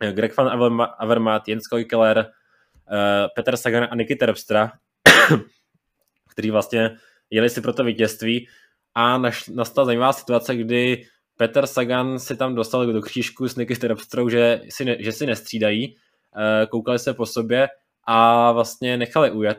eh, 0.00 0.12
Greg 0.12 0.36
van 0.36 0.72
Avermaet, 0.98 1.48
Jens 1.48 1.66
Koikeler, 1.66 2.18
uh, 2.18 3.28
Peter 3.34 3.56
Sagan 3.56 3.88
a 3.90 3.94
Niky 3.94 4.16
Terpstra, 4.16 4.72
kteří 6.30 6.50
vlastně 6.50 6.96
jeli 7.30 7.50
si 7.50 7.60
pro 7.60 7.72
to 7.72 7.84
vítězství. 7.84 8.48
A 8.94 9.18
nastala 9.54 9.84
zajímavá 9.84 10.12
situace, 10.12 10.56
kdy 10.56 11.06
Peter 11.36 11.66
Sagan 11.66 12.18
si 12.18 12.36
tam 12.36 12.54
dostal 12.54 12.86
do 12.86 13.02
křížku 13.02 13.48
s 13.48 13.56
Niky 13.56 13.76
Terpstrou, 13.76 14.28
že 14.28 14.60
si, 14.68 14.84
ne, 14.84 14.96
že 15.02 15.12
si 15.12 15.26
nestřídají, 15.26 15.96
uh, 15.96 16.66
koukali 16.70 16.98
se 16.98 17.14
po 17.14 17.26
sobě 17.26 17.68
a 18.04 18.52
vlastně 18.52 18.96
nechali 18.96 19.30
ujet 19.30 19.58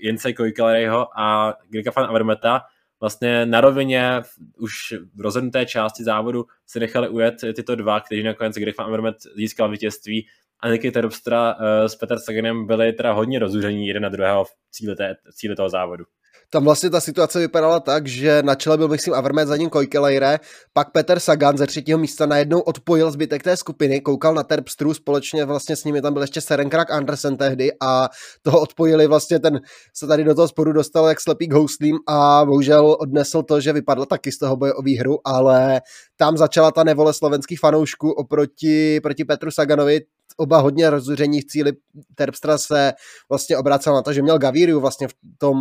Jence 0.00 0.32
Kojkeleryho 0.32 1.20
a 1.20 1.54
Grega 1.68 1.92
van 1.96 2.06
Avermeta 2.06 2.62
vlastně 3.00 3.46
na 3.46 3.60
rovině 3.60 4.22
už 4.58 4.94
v 5.14 5.20
rozhodnuté 5.20 5.66
části 5.66 6.04
závodu 6.04 6.44
se 6.66 6.80
nechali 6.80 7.08
ujet 7.08 7.34
tyto 7.56 7.76
dva, 7.76 8.00
kteří 8.00 8.22
nakonec 8.22 8.56
Greg 8.56 8.78
van 8.78 8.86
Avermet 8.86 9.16
získal 9.36 9.70
vítězství 9.70 10.26
a 10.60 10.68
Niky 10.68 10.90
Terpstra 10.90 11.54
uh, 11.54 11.60
s 11.86 11.96
Peter 11.96 12.18
Saganem 12.18 12.66
byli 12.66 12.92
teda 12.92 13.12
hodně 13.12 13.38
rozúření 13.38 13.88
jeden 13.88 14.02
na 14.02 14.08
druhého 14.08 14.44
v 14.44 14.48
cíli, 14.70 14.96
té, 14.96 15.16
v 15.30 15.34
cíli 15.34 15.56
toho 15.56 15.68
závodu. 15.68 16.04
Tam 16.50 16.64
vlastně 16.64 16.90
ta 16.90 17.00
situace 17.00 17.38
vypadala 17.38 17.80
tak, 17.80 18.06
že 18.06 18.42
na 18.42 18.54
čele 18.54 18.76
byl, 18.76 18.88
myslím, 18.88 19.14
Avermet, 19.14 19.48
za 19.48 19.56
ním 19.56 19.70
Kojkelejre, 19.70 20.38
pak 20.72 20.90
Peter 20.90 21.20
Sagan 21.20 21.58
ze 21.58 21.66
třetího 21.66 21.98
místa 21.98 22.26
najednou 22.26 22.60
odpojil 22.60 23.10
zbytek 23.10 23.42
té 23.42 23.56
skupiny, 23.56 24.00
koukal 24.00 24.34
na 24.34 24.42
Terpstru, 24.42 24.94
společně 24.94 25.44
vlastně 25.44 25.76
s 25.76 25.84
nimi 25.84 26.02
tam 26.02 26.12
byl 26.12 26.22
ještě 26.22 26.40
Serenkrak 26.40 26.90
Andersen 26.90 27.36
tehdy 27.36 27.70
a 27.80 28.08
toho 28.42 28.60
odpojili 28.60 29.06
vlastně 29.06 29.38
ten, 29.38 29.60
se 29.94 30.06
tady 30.06 30.24
do 30.24 30.34
toho 30.34 30.48
sporu 30.48 30.72
dostal 30.72 31.08
jak 31.08 31.20
slepý 31.20 31.50
houslím 31.52 31.96
a 32.08 32.44
bohužel 32.44 32.96
odnesl 33.00 33.42
to, 33.42 33.60
že 33.60 33.72
vypadl 33.72 34.04
taky 34.04 34.32
z 34.32 34.38
toho 34.38 34.56
boje 34.56 34.74
o 34.74 34.82
výhru, 34.82 35.18
ale 35.24 35.80
tam 36.16 36.36
začala 36.36 36.70
ta 36.70 36.84
nevole 36.84 37.14
slovenských 37.14 37.60
fanoušků 37.60 38.10
oproti 38.12 39.00
proti 39.00 39.24
Petru 39.24 39.50
Saganovi, 39.50 40.00
oba 40.36 40.58
hodně 40.58 40.90
rozuření 40.90 41.40
v 41.40 41.46
cíli. 41.46 41.72
Terpstra 42.14 42.58
se 42.58 42.92
vlastně 43.28 43.58
obracel 43.58 43.94
na 43.94 44.02
to, 44.02 44.12
že 44.12 44.22
měl 44.22 44.38
Gavíriu 44.38 44.80
vlastně 44.80 45.08
v, 45.08 45.14
tom, 45.38 45.58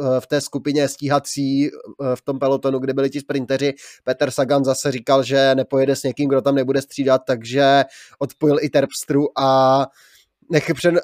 eh, 0.00 0.20
v 0.20 0.26
té 0.26 0.40
skupině 0.40 0.88
stíhací 0.88 1.66
eh, 1.66 1.70
v 2.16 2.22
tom 2.22 2.38
pelotonu, 2.38 2.78
kde 2.78 2.94
byli 2.94 3.10
ti 3.10 3.20
sprinteři. 3.20 3.74
Peter 4.04 4.30
Sagan 4.30 4.64
zase 4.64 4.92
říkal, 4.92 5.22
že 5.22 5.54
nepojede 5.54 5.96
s 5.96 6.02
někým, 6.02 6.28
kdo 6.28 6.42
tam 6.42 6.54
nebude 6.54 6.82
střídat, 6.82 7.22
takže 7.26 7.84
odpojil 8.18 8.58
i 8.60 8.68
Terpstru 8.70 9.38
a 9.38 9.86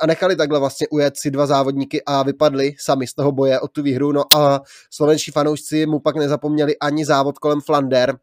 a 0.00 0.06
nechali 0.06 0.36
takhle 0.36 0.58
vlastně 0.58 0.88
ujet 0.88 1.16
si 1.16 1.30
dva 1.30 1.46
závodníky 1.46 2.02
a 2.06 2.22
vypadli 2.22 2.74
sami 2.78 3.06
z 3.06 3.14
toho 3.14 3.32
boje 3.32 3.60
o 3.60 3.68
tu 3.68 3.82
výhru. 3.82 4.12
No 4.12 4.34
a 4.34 4.60
slovenští 4.90 5.30
fanoušci 5.30 5.86
mu 5.86 5.98
pak 5.98 6.16
nezapomněli 6.16 6.78
ani 6.78 7.04
závod 7.04 7.38
kolem 7.38 7.60
Flander, 7.60 8.18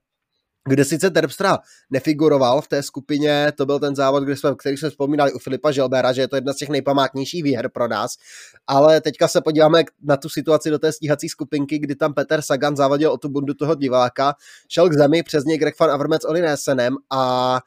kde 0.68 0.86
sice 0.86 1.10
Terpstra 1.10 1.60
nefiguroval 1.90 2.62
v 2.62 2.68
té 2.68 2.84
skupině, 2.84 3.52
to 3.58 3.66
byl 3.66 3.80
ten 3.80 3.96
závod, 3.96 4.24
kde 4.24 4.36
jsme, 4.36 4.56
který 4.56 4.78
jsme 4.78 4.90
vzpomínali 4.90 5.34
u 5.34 5.40
Filipa 5.40 5.72
Želbera, 5.72 6.14
že 6.14 6.22
je 6.22 6.28
to 6.28 6.36
jedna 6.36 6.54
z 6.54 6.56
těch 6.56 6.70
nejpamátnějších 6.70 7.44
výher 7.44 7.70
pro 7.70 7.88
nás, 7.88 8.12
ale 8.68 9.02
teďka 9.02 9.28
se 9.28 9.42
podíváme 9.42 9.84
na 10.04 10.18
tu 10.18 10.30
situaci 10.30 10.70
do 10.70 10.80
té 10.80 10.92
stíhací 10.92 11.30
skupinky, 11.30 11.80
kdy 11.80 11.96
tam 11.96 12.14
Peter 12.14 12.42
Sagan 12.42 12.76
závodil 12.76 13.12
o 13.12 13.18
tu 13.18 13.30
bundu 13.30 13.54
toho 13.54 13.76
diváka, 13.76 14.34
šel 14.68 14.90
k 14.90 14.94
zemi, 14.94 15.24
přes 15.24 15.44
něj 15.44 15.58
Greg 15.58 15.80
van 15.80 15.92
Avermec 15.92 16.26
Olinésenem 16.26 16.96
a 17.10 17.60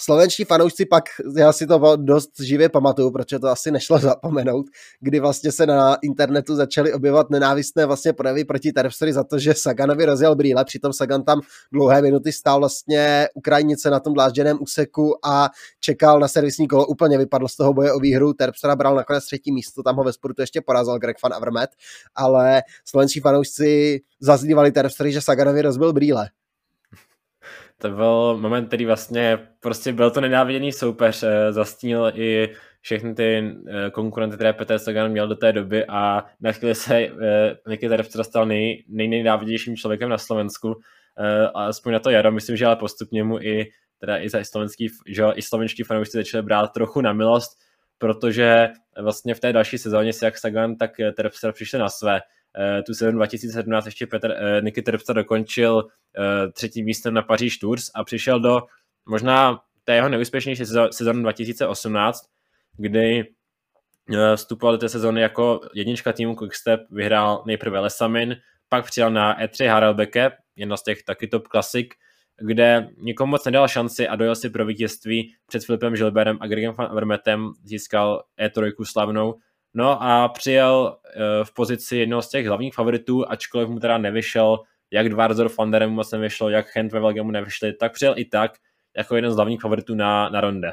slovenští 0.00 0.44
fanoušci 0.44 0.86
pak, 0.86 1.04
já 1.36 1.52
si 1.52 1.66
to 1.66 1.96
dost 1.96 2.40
živě 2.40 2.68
pamatuju, 2.68 3.10
protože 3.10 3.38
to 3.38 3.48
asi 3.48 3.70
nešlo 3.70 3.98
zapomenout, 4.10 4.66
kdy 5.00 5.20
vlastně 5.20 5.52
se 5.52 5.66
na 5.66 5.96
internetu 6.02 6.56
začaly 6.56 6.92
objevovat 6.92 7.30
nenávistné 7.30 7.86
vlastně 7.86 8.12
projevy 8.12 8.44
proti 8.44 8.72
Terpstrovi 8.72 9.12
za 9.12 9.24
to, 9.24 9.38
že 9.38 9.54
Saganovi 9.54 10.04
rozjel 10.04 10.34
brýle, 10.36 10.64
přitom 10.64 10.92
Sagan 10.92 11.22
tam 11.22 11.40
dlouhé 11.72 12.02
minuty 12.02 12.32
stál 12.32 12.58
vlastně 12.58 13.28
Ukrajinice 13.34 13.90
na 13.90 14.00
tom 14.00 14.14
dlážděném 14.14 14.58
úseku 14.60 15.26
a 15.26 15.50
čekal 15.80 16.20
na 16.20 16.28
servisní 16.28 16.68
kolo, 16.68 16.86
úplně 16.86 17.18
vypadl 17.18 17.48
z 17.48 17.56
toho 17.56 17.72
boje 17.72 17.92
o 17.92 17.98
výhru, 17.98 18.32
Terpstra 18.32 18.76
bral 18.76 18.94
nakonec 18.94 19.24
třetí 19.24 19.52
místo, 19.52 19.82
tam 19.82 19.96
ho 19.96 20.04
ve 20.04 20.12
sportu 20.12 20.42
ještě 20.42 20.60
porazil 20.60 20.98
Greg 20.98 21.16
van 21.22 21.34
Avermet, 21.34 21.70
ale 22.14 22.62
slovenští 22.84 23.20
fanoušci 23.20 24.00
zazdívali 24.20 24.72
Terpstrovi, 24.72 25.12
že 25.12 25.20
Saganovi 25.20 25.62
rozbil 25.62 25.92
brýle 25.92 26.28
to 27.80 27.90
byl 27.90 28.36
moment, 28.40 28.66
který 28.66 28.86
vlastně 28.86 29.38
prostě 29.60 29.92
byl 29.92 30.10
to 30.10 30.20
nenáviděný 30.20 30.72
soupeř, 30.72 31.22
eh, 31.22 31.52
zastínil 31.52 32.12
i 32.14 32.48
všechny 32.80 33.14
ty 33.14 33.54
eh, 33.68 33.90
konkurenty, 33.90 34.36
které 34.36 34.52
Petr 34.52 34.78
Sagan 34.78 35.10
měl 35.10 35.28
do 35.28 35.34
té 35.34 35.52
doby 35.52 35.84
a 35.88 36.24
na 36.40 36.52
chvíli 36.52 36.74
se 36.74 36.96
eh, 36.96 37.10
Niky 37.68 37.88
Terpstra 37.88 38.24
stal 38.24 38.46
nej, 38.46 38.84
nejnenávidějším 38.88 39.76
člověkem 39.76 40.08
na 40.08 40.18
Slovensku 40.18 40.80
a 41.54 41.66
aspoň 41.66 41.92
na 41.92 41.98
to 41.98 42.10
jaro, 42.10 42.32
myslím, 42.32 42.56
že 42.56 42.66
ale 42.66 42.76
postupně 42.76 43.24
mu 43.24 43.38
i 43.38 43.70
teda 43.98 44.18
i 44.18 44.28
za 44.28 44.44
slovenský, 44.44 44.88
že 45.06 45.24
i 45.34 45.42
slovenští 45.42 45.82
fanoušci 45.82 46.16
začali 46.16 46.42
brát 46.42 46.72
trochu 46.72 47.00
na 47.00 47.12
milost, 47.12 47.58
protože 47.98 48.68
vlastně 49.00 49.34
v 49.34 49.40
té 49.40 49.52
další 49.52 49.78
sezóně 49.78 50.12
si 50.12 50.24
jak 50.24 50.38
Sagan, 50.38 50.76
tak 50.76 50.90
Terpstra 51.16 51.52
přišli 51.52 51.78
na 51.78 51.88
své. 51.88 52.20
Eh, 52.58 52.82
tu 52.82 52.94
sezónu 52.94 53.16
2017 53.16 53.86
ještě 53.86 54.06
Petr, 54.06 54.30
eh, 54.30 54.60
Niky 54.62 54.82
Terpstra 54.82 55.14
dokončil 55.14 55.88
eh, 56.18 56.52
třetím 56.52 56.84
místem 56.84 57.14
na 57.14 57.22
Paříž 57.22 57.58
Tours 57.58 57.84
a 57.94 58.04
přišel 58.04 58.40
do 58.40 58.60
možná 59.06 59.60
té 59.84 59.94
jeho 59.94 60.08
neúspěšnější 60.08 60.64
sezóny 60.90 61.22
2018, 61.22 62.22
kdy 62.76 63.24
vstupoval 64.36 64.74
do 64.74 64.78
té 64.78 64.88
sezóny 64.88 65.20
jako 65.20 65.60
jednička 65.74 66.12
týmu 66.12 66.34
Quickstep, 66.34 66.80
vyhrál 66.90 67.42
nejprve 67.46 67.80
Lesamin, 67.80 68.36
pak 68.68 68.84
přijel 68.84 69.10
na 69.10 69.40
E3 69.40 69.68
Harelbeke, 69.68 70.30
jedna 70.56 70.76
z 70.76 70.82
těch 70.82 71.02
taky 71.02 71.26
top 71.26 71.48
klasik, 71.48 71.94
kde 72.42 72.88
nikomu 72.98 73.30
moc 73.30 73.44
nedal 73.44 73.68
šanci 73.68 74.08
a 74.08 74.16
dojel 74.16 74.34
si 74.34 74.50
pro 74.50 74.66
vítězství. 74.66 75.34
Před 75.46 75.64
Filipem 75.64 75.96
Žilberem 75.96 76.38
a 76.40 76.46
Gregem 76.46 76.74
van 76.74 76.86
Avermetem, 76.90 77.52
získal 77.64 78.22
E3 78.40 78.72
slavnou 78.84 79.34
No 79.74 80.02
a 80.02 80.28
přijel 80.28 80.96
uh, 81.04 81.44
v 81.44 81.54
pozici 81.54 81.96
jednoho 81.96 82.22
z 82.22 82.28
těch 82.28 82.46
hlavních 82.46 82.74
favoritů, 82.74 83.30
ačkoliv 83.30 83.68
mu 83.68 83.80
teda 83.80 83.98
nevyšel, 83.98 84.58
jak 84.90 85.08
Dvarzor 85.08 85.48
Flanderem 85.48 85.90
moc 85.90 86.12
nevyšlo, 86.12 86.48
jak 86.48 86.66
Hent 86.76 86.92
ve 86.92 87.00
Velgemu 87.00 87.30
nevyšli, 87.30 87.72
tak 87.72 87.92
přijel 87.92 88.14
i 88.16 88.24
tak, 88.24 88.52
jako 88.96 89.16
jeden 89.16 89.32
z 89.32 89.36
hlavních 89.36 89.60
favoritů 89.60 89.94
na, 89.94 90.28
na 90.28 90.40
ronde. 90.40 90.72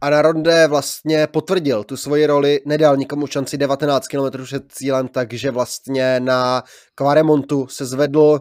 A 0.00 0.10
na 0.10 0.22
ronde 0.22 0.66
vlastně 0.66 1.26
potvrdil 1.26 1.84
tu 1.84 1.96
svoji 1.96 2.26
roli, 2.26 2.60
nedal 2.66 2.96
nikomu 2.96 3.26
šanci 3.26 3.58
19 3.58 4.08
km 4.08 4.44
před 4.44 4.72
cílem, 4.72 5.08
takže 5.08 5.50
vlastně 5.50 6.20
na 6.20 6.62
Quaremontu 6.94 7.66
se 7.66 7.86
zvedl 7.86 8.40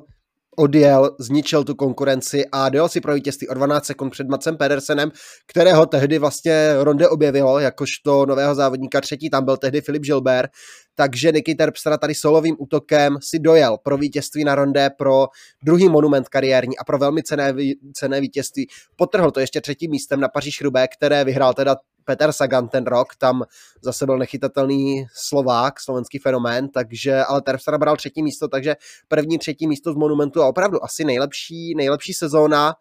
odjel, 0.60 1.16
zničil 1.20 1.64
tu 1.64 1.76
konkurenci 1.76 2.46
a 2.52 2.70
dojel 2.70 2.90
si 2.90 3.02
pro 3.02 3.14
vítězství 3.14 3.48
o 3.48 3.54
12 3.54 3.86
sekund 3.86 4.10
před 4.10 4.28
Macem 4.28 4.58
Pedersenem, 4.58 5.12
kterého 5.48 5.86
tehdy 5.86 6.20
vlastně 6.20 6.74
Ronde 6.80 7.10
objevilo, 7.10 7.60
jakožto 7.60 8.26
nového 8.26 8.56
závodníka 8.56 9.02
třetí, 9.02 9.30
tam 9.30 9.46
byl 9.46 9.58
tehdy 9.58 9.82
Filip 9.82 10.04
Gilbert, 10.04 10.52
takže 11.00 11.32
Niky 11.32 11.56
Terpstra 11.56 11.98
tady 11.98 12.16
solovým 12.16 12.56
útokem 12.60 13.18
si 13.22 13.40
dojel 13.40 13.78
pro 13.84 13.98
vítězství 13.98 14.44
na 14.44 14.56
Ronde, 14.56 14.90
pro 14.90 15.28
druhý 15.64 15.90
monument 15.90 16.30
kariérní 16.30 16.78
a 16.78 16.84
pro 16.84 16.98
velmi 16.98 17.24
cené, 17.24 17.54
cené 17.94 18.22
vítězství. 18.22 18.68
Potrhl 18.96 19.32
to 19.32 19.40
ještě 19.40 19.62
třetím 19.62 19.92
místem 19.92 20.20
na 20.20 20.28
Paříž 20.28 20.62
Rubé, 20.62 20.88
které 20.88 21.24
vyhrál 21.24 21.54
teda 21.54 21.76
Peter 22.06 22.32
Sagan 22.32 22.68
ten 22.68 22.86
rok, 22.86 23.16
tam 23.16 23.44
zase 23.82 24.06
byl 24.06 24.18
nechytatelný 24.18 25.06
Slovák, 25.14 25.80
slovenský 25.80 26.20
fenomén, 26.20 26.70
takže, 26.70 27.24
ale 27.24 27.42
Terpstra 27.42 27.78
bral 27.78 27.96
třetí 27.98 28.24
místo, 28.24 28.48
takže 28.48 28.76
první, 29.08 29.38
třetí 29.38 29.68
místo 29.68 29.94
z 29.94 29.96
Monumentu 29.96 30.42
a 30.42 30.48
opravdu 30.48 30.84
asi 30.84 31.04
nejlepší, 31.04 31.76
nejlepší 31.76 32.14
sezóna, 32.14 32.76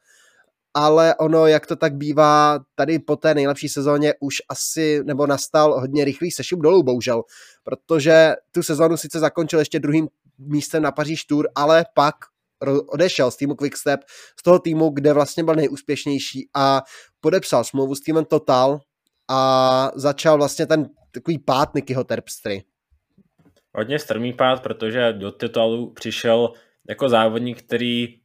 ale 0.78 1.14
ono, 1.14 1.46
jak 1.46 1.66
to 1.66 1.76
tak 1.76 1.94
bývá, 1.94 2.58
tady 2.74 2.98
po 2.98 3.16
té 3.16 3.34
nejlepší 3.34 3.68
sezóně 3.68 4.14
už 4.20 4.34
asi, 4.48 5.00
nebo 5.04 5.26
nastal 5.26 5.80
hodně 5.80 6.04
rychlý 6.04 6.30
sešup 6.30 6.60
dolů, 6.60 6.82
bohužel, 6.82 7.22
protože 7.64 8.34
tu 8.52 8.62
sezónu 8.62 8.96
sice 8.96 9.18
zakončil 9.18 9.58
ještě 9.58 9.80
druhým 9.80 10.08
místem 10.38 10.82
na 10.82 10.92
Paříž 10.92 11.24
Tour, 11.24 11.48
ale 11.54 11.84
pak 11.94 12.14
odešel 12.86 13.30
z 13.30 13.36
týmu 13.36 13.54
Quickstep, 13.54 14.00
z 14.40 14.42
toho 14.42 14.58
týmu, 14.58 14.90
kde 14.90 15.12
vlastně 15.12 15.44
byl 15.44 15.54
nejúspěšnější 15.54 16.48
a 16.54 16.82
podepsal 17.20 17.64
smlouvu 17.64 17.94
s 17.94 18.00
týmem 18.00 18.24
Total, 18.24 18.80
a 19.28 19.90
začal 19.94 20.36
vlastně 20.36 20.66
ten 20.66 20.88
takový 21.12 21.38
pád 21.38 21.74
Nikyho 21.74 22.04
Terpstry. 22.04 22.64
Hodně 23.74 23.98
strmý 23.98 24.32
pád, 24.32 24.62
protože 24.62 25.12
do 25.12 25.32
titulu 25.32 25.92
přišel 25.92 26.52
jako 26.88 27.08
závodník, 27.08 27.62
který 27.62 28.20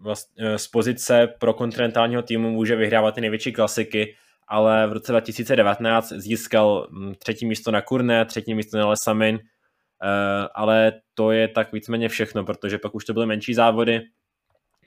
vlastně 0.00 0.58
z 0.58 0.68
pozice 0.68 1.26
pro 1.38 1.54
kontinentálního 1.54 2.22
týmu 2.22 2.50
může 2.50 2.76
vyhrávat 2.76 3.14
ty 3.14 3.20
největší 3.20 3.52
klasiky, 3.52 4.16
ale 4.48 4.86
v 4.86 4.92
roce 4.92 5.12
2019 5.12 6.12
získal 6.12 6.88
hm, 6.90 7.14
třetí 7.18 7.46
místo 7.46 7.70
na 7.70 7.82
Kurne, 7.82 8.24
třetí 8.24 8.54
místo 8.54 8.78
na 8.78 8.86
Lesamin, 8.86 9.38
eh, 9.38 10.48
ale 10.54 10.92
to 11.14 11.30
je 11.30 11.48
tak 11.48 11.72
víceméně 11.72 12.08
všechno, 12.08 12.44
protože 12.44 12.78
pak 12.78 12.94
už 12.94 13.04
to 13.04 13.12
byly 13.12 13.26
menší 13.26 13.54
závody. 13.54 14.00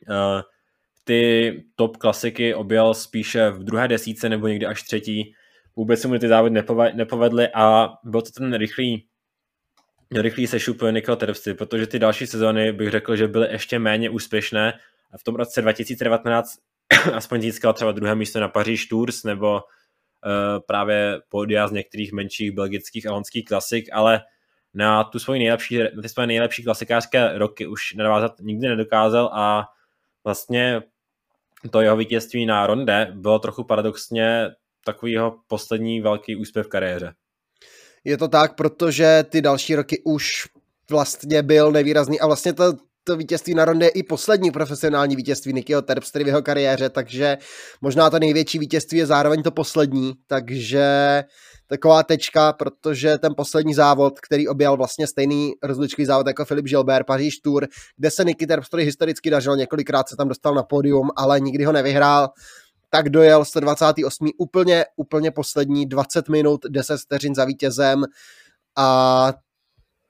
Eh, 0.10 0.42
ty 1.04 1.64
top 1.76 1.98
klasiky 1.98 2.54
objel 2.54 2.94
spíše 2.94 3.50
v 3.50 3.64
druhé 3.64 3.88
desíce 3.88 4.30
nebo 4.30 4.48
někdy 4.48 4.66
až 4.66 4.84
třetí, 4.84 5.34
vůbec 5.76 6.02
se 6.02 6.08
mu 6.08 6.20
ty 6.20 6.28
závody 6.28 6.64
nepovedly 6.94 7.48
a 7.54 7.90
byl 8.04 8.22
to 8.22 8.32
ten 8.32 8.54
rychlý, 8.54 9.08
rychlý 10.16 10.48
sešup 10.48 10.82
Nikola 10.92 11.16
Terpsty, 11.16 11.54
protože 11.54 11.88
ty 11.88 12.00
další 12.00 12.28
sezóny 12.28 12.72
bych 12.72 12.90
řekl, 12.90 13.16
že 13.16 13.28
byly 13.28 13.48
ještě 13.52 13.80
méně 13.80 14.10
úspěšné 14.10 14.74
v 15.18 15.24
tom 15.24 15.36
roce 15.36 15.62
2019 15.62 16.58
aspoň 17.14 17.42
získal 17.42 17.74
třeba 17.74 17.92
druhé 17.92 18.16
místo 18.16 18.40
na 18.40 18.48
Paříž 18.48 18.86
Tours 18.86 19.24
nebo 19.24 19.54
uh, 19.54 19.62
právě 20.68 21.22
podia 21.30 21.68
z 21.68 21.72
některých 21.72 22.14
menších 22.14 22.52
belgických 22.52 23.08
a 23.08 23.12
honských 23.12 23.46
klasik, 23.46 23.90
ale 23.92 24.22
na 24.74 25.04
tu 25.04 25.20
svoji 25.20 25.40
nejlepší, 25.40 25.78
na 25.78 26.02
ty 26.02 26.10
svoje 26.10 26.28
nejlepší 26.28 26.64
klasikářské 26.64 27.38
roky 27.38 27.68
už 27.68 27.94
navázat 27.94 28.40
nikdy 28.40 28.68
nedokázal 28.68 29.30
a 29.34 29.66
vlastně 30.24 30.82
to 31.72 31.82
jeho 31.82 31.98
vítězství 31.98 32.46
na 32.46 32.68
ronde 32.68 33.12
bylo 33.16 33.40
trochu 33.40 33.64
paradoxně 33.64 34.50
takový 34.86 35.12
jeho 35.12 35.36
poslední 35.48 36.02
velký 36.02 36.36
úspěch 36.36 36.66
v 36.66 36.70
kariéře. 36.70 37.14
Je 38.04 38.18
to 38.18 38.28
tak, 38.28 38.56
protože 38.56 39.24
ty 39.30 39.42
další 39.42 39.76
roky 39.76 40.02
už 40.06 40.48
vlastně 40.90 41.44
byl 41.44 41.72
nevýrazný 41.72 42.20
a 42.20 42.28
vlastně 42.28 42.54
to, 42.54 42.74
to 43.04 43.18
vítězství 43.18 43.54
na 43.54 43.66
ronde 43.66 43.86
je 43.86 43.90
i 43.90 44.04
poslední 44.04 44.52
profesionální 44.52 45.16
vítězství 45.16 45.54
Nikyho 45.54 45.82
Terpstry 45.82 46.24
v 46.24 46.28
jeho 46.28 46.42
kariéře, 46.42 46.90
takže 46.90 47.38
možná 47.82 48.10
to 48.10 48.20
největší 48.20 48.60
vítězství 48.60 48.98
je 48.98 49.06
zároveň 49.06 49.44
to 49.44 49.52
poslední, 49.52 50.14
takže 50.28 51.24
taková 51.68 52.04
tečka, 52.04 52.54
protože 52.54 53.18
ten 53.18 53.34
poslední 53.38 53.74
závod, 53.74 54.20
který 54.20 54.48
objel 54.48 54.78
vlastně 54.78 55.08
stejný 55.08 55.54
rozličkový 55.64 56.06
závod 56.06 56.28
jako 56.28 56.46
Filip 56.46 56.66
Gilbert, 56.66 57.06
Paříž 57.06 57.38
Tour, 57.40 57.68
kde 57.98 58.12
se 58.12 58.24
Niky 58.24 58.48
Terpstry 58.48 58.86
historicky 58.86 59.30
dařil, 59.30 59.56
několikrát 59.56 60.10
se 60.10 60.16
tam 60.16 60.28
dostal 60.28 60.56
na 60.56 60.64
pódium, 60.64 61.10
ale 61.16 61.40
nikdy 61.40 61.64
ho 61.64 61.72
nevyhrál, 61.72 62.30
tak 62.90 63.10
dojel 63.10 63.46
128. 63.46 64.30
úplně, 64.38 64.86
úplně 64.96 65.32
poslední 65.32 65.86
20 65.86 66.30
minut, 66.30 66.62
10 66.70 66.98
vteřin 66.98 67.36
za 67.36 67.46
vítězem 67.46 68.04
a 68.78 69.34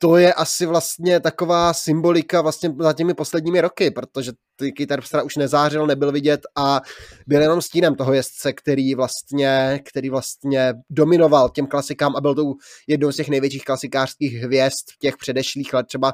to 0.03 0.17
je 0.17 0.33
asi 0.33 0.65
vlastně 0.65 1.19
taková 1.19 1.73
symbolika 1.73 2.41
vlastně 2.41 2.75
za 2.79 2.93
těmi 2.93 3.13
posledními 3.13 3.61
roky, 3.61 3.91
protože 3.91 4.31
ty 4.55 4.85
Terpstra 4.85 5.23
už 5.23 5.35
nezářil, 5.35 5.87
nebyl 5.87 6.11
vidět 6.11 6.41
a 6.55 6.81
byl 7.27 7.41
jenom 7.41 7.61
stínem 7.61 7.95
toho 7.95 8.13
jezdce, 8.13 8.53
který 8.53 8.95
vlastně, 8.95 9.79
který 9.85 10.09
vlastně 10.09 10.73
dominoval 10.89 11.49
těm 11.49 11.67
klasikám 11.67 12.15
a 12.15 12.21
byl 12.21 12.35
to 12.35 12.53
jednou 12.87 13.11
z 13.11 13.15
těch 13.15 13.29
největších 13.29 13.63
klasikářských 13.63 14.33
hvězd 14.33 14.91
v 14.93 14.99
těch 14.99 15.17
předešlých 15.17 15.73
let, 15.73 15.87
třeba 15.87 16.13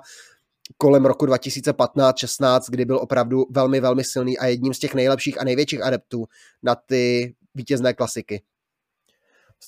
kolem 0.78 1.06
roku 1.06 1.26
2015-16, 1.26 2.60
kdy 2.70 2.86
byl 2.86 2.98
opravdu 2.98 3.46
velmi, 3.52 3.80
velmi 3.80 4.04
silný 4.04 4.38
a 4.38 4.46
jedním 4.46 4.74
z 4.74 4.80
těch 4.80 4.94
nejlepších 4.94 5.42
a 5.42 5.44
největších 5.44 5.82
adeptů 5.82 6.26
na 6.64 6.76
ty 6.76 7.34
vítězné 7.56 7.94
klasiky. 7.94 8.42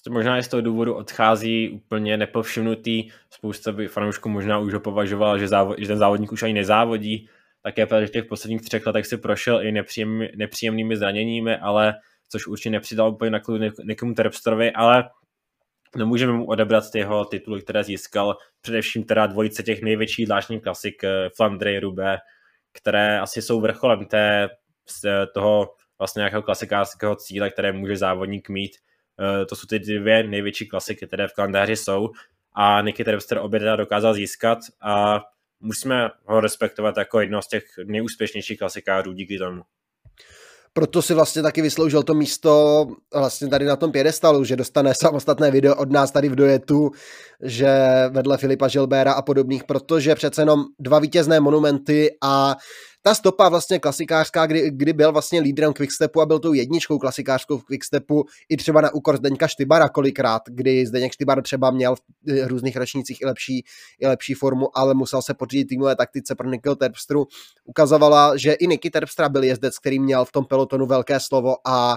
Možná 0.10 0.38
i 0.38 0.44
z 0.44 0.48
toho 0.48 0.62
důvodu 0.62 0.94
odchází 0.94 1.70
úplně 1.70 2.18
nepovšimnutý. 2.18 3.10
Spousta 3.30 3.72
by 3.72 3.88
fanoušků 3.88 4.30
možná 4.30 4.60
už 4.60 4.74
ho 4.74 4.80
považoval, 4.80 5.40
že, 5.40 5.48
závod, 5.48 5.80
že 5.80 5.88
ten 5.88 5.98
závodník 5.98 6.32
už 6.32 6.44
ani 6.44 6.54
nezávodí. 6.54 7.30
Také 7.64 7.88
že 8.00 8.08
v 8.08 8.12
těch 8.12 8.26
posledních 8.26 8.62
třech 8.62 8.86
letech 8.86 9.06
si 9.06 9.18
prošel 9.18 9.66
i 9.66 9.72
nepříjem, 9.72 10.28
nepříjemnými 10.36 10.98
zraněními, 10.98 11.58
ale 11.58 11.94
což 12.30 12.48
určitě 12.48 12.70
nepřidal 12.70 13.10
úplně 13.10 13.32
na 13.32 13.40
klub 13.40 13.62
někomu 13.84 14.14
Terpstrovi, 14.14 14.72
ale 14.72 15.10
nemůžeme 15.98 16.34
mu 16.34 16.46
odebrat 16.46 16.92
ty 16.92 17.00
jeho 17.00 17.26
tituly, 17.26 17.62
které 17.62 17.84
získal, 17.84 18.38
především 18.62 19.04
teda 19.04 19.28
dvojice 19.28 19.64
těch 19.64 19.82
největších 19.82 20.26
dlážních 20.26 20.62
klasik 20.62 21.04
eh, 21.04 21.30
Flandry, 21.36 21.80
Rubé, 21.80 22.18
které 22.74 23.20
asi 23.20 23.42
jsou 23.42 23.62
vrcholem 23.62 24.06
té, 24.06 24.50
toho 25.34 25.74
vlastně 26.00 26.20
nějakého 26.20 26.42
klasikářského 26.44 27.16
cíle, 27.16 27.50
které 27.50 27.72
může 27.72 27.98
závodník 27.98 28.50
mít. 28.50 28.72
Eh, 29.22 29.46
to 29.46 29.56
jsou 29.56 29.68
ty 29.68 29.80
dvě 29.80 30.24
největší 30.24 30.68
klasiky, 30.68 31.08
které 31.08 31.28
v 31.28 31.34
kalendáři 31.34 31.76
jsou. 31.76 32.10
A 32.54 32.82
Niky 32.82 33.04
Terpster 33.04 33.38
obě 33.38 33.60
teda 33.60 33.76
dokázal 33.76 34.14
získat 34.14 34.60
a 34.82 35.22
musíme 35.60 36.10
ho 36.26 36.40
respektovat 36.40 36.98
jako 36.98 37.20
jedno 37.20 37.42
z 37.42 37.48
těch 37.48 37.64
nejúspěšnějších 37.84 38.60
klasikářů 38.60 39.14
díky 39.14 39.38
tomu. 39.38 39.62
Proto 40.74 41.02
si 41.02 41.14
vlastně 41.14 41.42
taky 41.42 41.62
vysloužil 41.62 42.04
to 42.04 42.14
místo 42.14 42.86
vlastně 43.14 43.48
tady 43.48 43.66
na 43.66 43.76
tom 43.76 43.92
pědestalu, 43.92 44.44
že 44.44 44.56
dostane 44.56 44.94
samostatné 45.02 45.52
video 45.52 45.76
od 45.76 45.92
nás 45.92 46.12
tady 46.12 46.30
v 46.30 46.36
dojetu, 46.36 46.92
že 47.44 47.70
vedle 48.10 48.38
Filipa 48.38 48.68
Žilbéra 48.68 49.14
a 49.14 49.22
podobných, 49.22 49.64
protože 49.64 50.16
přece 50.16 50.42
jenom 50.42 50.64
dva 50.80 51.00
vítězné 51.00 51.40
monumenty 51.40 52.10
a 52.22 52.56
ta 53.02 53.16
stopa 53.16 53.50
vlastně 53.50 53.80
klasikářská, 53.80 54.46
kdy, 54.46 54.72
kdy 54.72 54.94
byl 54.94 55.12
vlastně 55.12 55.42
lídrem 55.42 55.74
Quickstepu 55.74 56.22
a 56.22 56.26
byl 56.26 56.40
tou 56.40 56.54
jedničkou 56.54 57.00
klasikářskou 57.00 57.58
v 57.58 57.66
Quickstepu 57.66 58.26
i 58.50 58.58
třeba 58.58 58.82
na 58.82 58.94
úkor 58.94 59.18
Zdeňka 59.18 59.48
Štybara 59.48 59.90
kolikrát, 59.90 60.42
kdy 60.48 60.86
Zdeněk 60.86 61.14
Štybar 61.14 61.42
třeba 61.42 61.72
měl 61.72 61.96
v 61.96 62.00
eh, 62.30 62.48
různých 62.48 62.78
ročnících 62.78 63.22
i 63.22 63.26
lepší, 63.26 63.64
i 64.00 64.08
lepší 64.08 64.34
formu, 64.34 64.78
ale 64.78 64.94
musel 64.94 65.22
se 65.22 65.34
podřídit 65.34 65.68
týmové 65.68 65.96
taktice 65.96 66.36
pro 66.36 66.50
Nikil 66.50 66.76
Terpstru. 66.76 67.26
Ukazovala, 67.66 68.38
že 68.38 68.54
i 68.54 68.68
Niky 68.68 68.90
Terpstra 68.90 69.30
byl 69.30 69.44
jezdec, 69.44 69.80
který 69.80 70.00
měl 70.00 70.26
v 70.26 70.32
tom 70.32 70.46
pelotonu 70.46 70.86
velké 70.86 71.20
slovo 71.20 71.56
a 71.68 71.96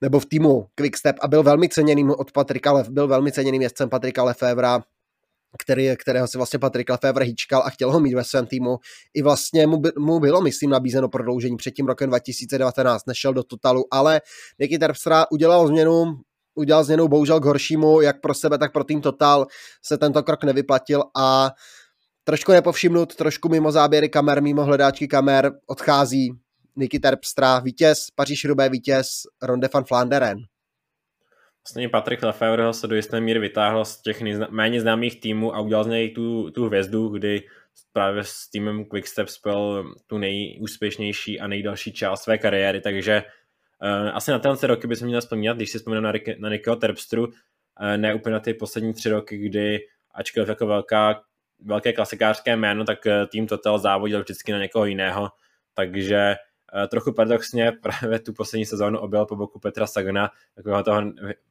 nebo 0.00 0.20
v 0.20 0.26
týmu 0.26 0.66
Quickstep 0.74 1.16
a 1.20 1.28
byl 1.28 1.42
velmi 1.42 1.68
ceněným 1.68 2.10
od 2.10 2.32
Patrika 2.32 2.72
Lef, 2.72 2.88
byl 2.88 3.08
velmi 3.08 3.32
ceněným 3.32 3.62
jezdcem 3.62 3.88
Patrika 3.88 4.24
Lefevra 4.24 4.82
který, 5.58 5.96
kterého 5.96 6.26
si 6.26 6.36
vlastně 6.36 6.58
Patrik 6.58 6.90
Lefevre 6.90 7.24
hýčkal 7.24 7.62
a 7.66 7.70
chtěl 7.70 7.92
ho 7.92 8.00
mít 8.00 8.14
ve 8.14 8.24
svém 8.24 8.46
týmu. 8.46 8.78
I 9.14 9.22
vlastně 9.22 9.66
mu, 9.66 9.76
by, 9.76 9.90
mu 9.98 10.20
bylo, 10.20 10.40
myslím, 10.40 10.70
nabízeno 10.70 11.08
prodloužení 11.08 11.56
před 11.56 11.70
tím 11.70 11.86
rokem 11.86 12.08
2019, 12.08 13.06
nešel 13.06 13.32
do 13.32 13.42
totalu, 13.42 13.84
ale 13.90 14.20
Niky 14.58 14.78
Terpstra 14.78 15.26
udělal 15.30 15.66
změnu, 15.66 16.20
udělal 16.54 16.84
změnu 16.84 17.08
bohužel 17.08 17.40
k 17.40 17.44
horšímu, 17.44 18.00
jak 18.00 18.20
pro 18.20 18.34
sebe, 18.34 18.58
tak 18.58 18.72
pro 18.72 18.84
tým 18.84 19.00
Total 19.00 19.46
se 19.82 19.98
tento 19.98 20.22
krok 20.22 20.44
nevyplatil 20.44 21.02
a 21.16 21.50
trošku 22.24 22.52
nepovšimnut, 22.52 23.14
trošku 23.14 23.48
mimo 23.48 23.72
záběry 23.72 24.08
kamer, 24.08 24.42
mimo 24.42 24.64
hledáčky 24.64 25.08
kamer, 25.08 25.52
odchází 25.66 26.32
Niky 26.76 27.00
Terpstra, 27.00 27.58
vítěz, 27.58 28.10
Paříž 28.14 28.44
Rubé 28.44 28.68
vítěz, 28.68 29.08
Ronde 29.42 29.68
van 29.74 29.84
Flanderen. 29.84 30.38
Vlastně 31.68 31.88
Patrik 31.88 32.22
Lefebvre 32.22 32.72
se 32.72 32.86
do 32.86 32.96
jisté 32.96 33.20
míry 33.20 33.38
vytáhl 33.38 33.84
z 33.84 34.02
těch 34.02 34.22
nejzna- 34.22 34.50
méně 34.50 34.80
známých 34.80 35.20
týmů 35.20 35.54
a 35.54 35.60
udělal 35.60 35.84
z 35.84 35.86
něj 35.86 36.10
tu, 36.10 36.50
tu 36.50 36.66
hvězdu, 36.66 37.08
kdy 37.08 37.42
právě 37.92 38.24
s 38.24 38.50
týmem 38.50 38.84
Quickstep 38.84 39.28
spojil 39.28 39.94
tu 40.06 40.18
nejúspěšnější 40.18 41.40
a 41.40 41.46
nejdelší 41.46 41.92
část 41.92 42.22
své 42.22 42.38
kariéry, 42.38 42.80
takže 42.80 43.22
uh, 43.82 44.16
asi 44.16 44.30
na 44.30 44.38
tenhle 44.38 44.68
roky 44.68 44.86
bychom 44.86 45.06
měli 45.06 45.20
vzpomínat, 45.20 45.56
když 45.56 45.70
si 45.70 45.78
vzpomínám 45.78 46.04
na, 46.04 46.12
na 46.38 46.48
Nikyho 46.48 46.76
Terpstru, 46.76 47.26
uh, 47.26 47.32
ne 47.96 48.14
úplně 48.14 48.32
na 48.32 48.40
ty 48.40 48.54
poslední 48.54 48.94
tři 48.94 49.08
roky, 49.08 49.38
kdy 49.38 49.80
ačkoliv 50.14 50.48
jako 50.48 50.66
velká, 50.66 51.22
velké 51.60 51.92
klasikářské 51.92 52.56
jméno, 52.56 52.84
tak 52.84 52.98
tým 53.30 53.46
Total 53.46 53.78
závodil 53.78 54.22
vždycky 54.22 54.52
na 54.52 54.58
někoho 54.58 54.84
jiného, 54.84 55.28
takže 55.74 56.16
Eh, 56.26 56.53
trochu 56.90 57.12
paradoxně 57.12 57.72
právě 57.82 58.18
tu 58.18 58.32
poslední 58.32 58.66
sezónu 58.66 58.98
objel 58.98 59.26
po 59.26 59.36
boku 59.36 59.58
Petra 59.58 59.86
Sagana, 59.86 60.30
takového 60.54 60.82
toho 60.82 61.02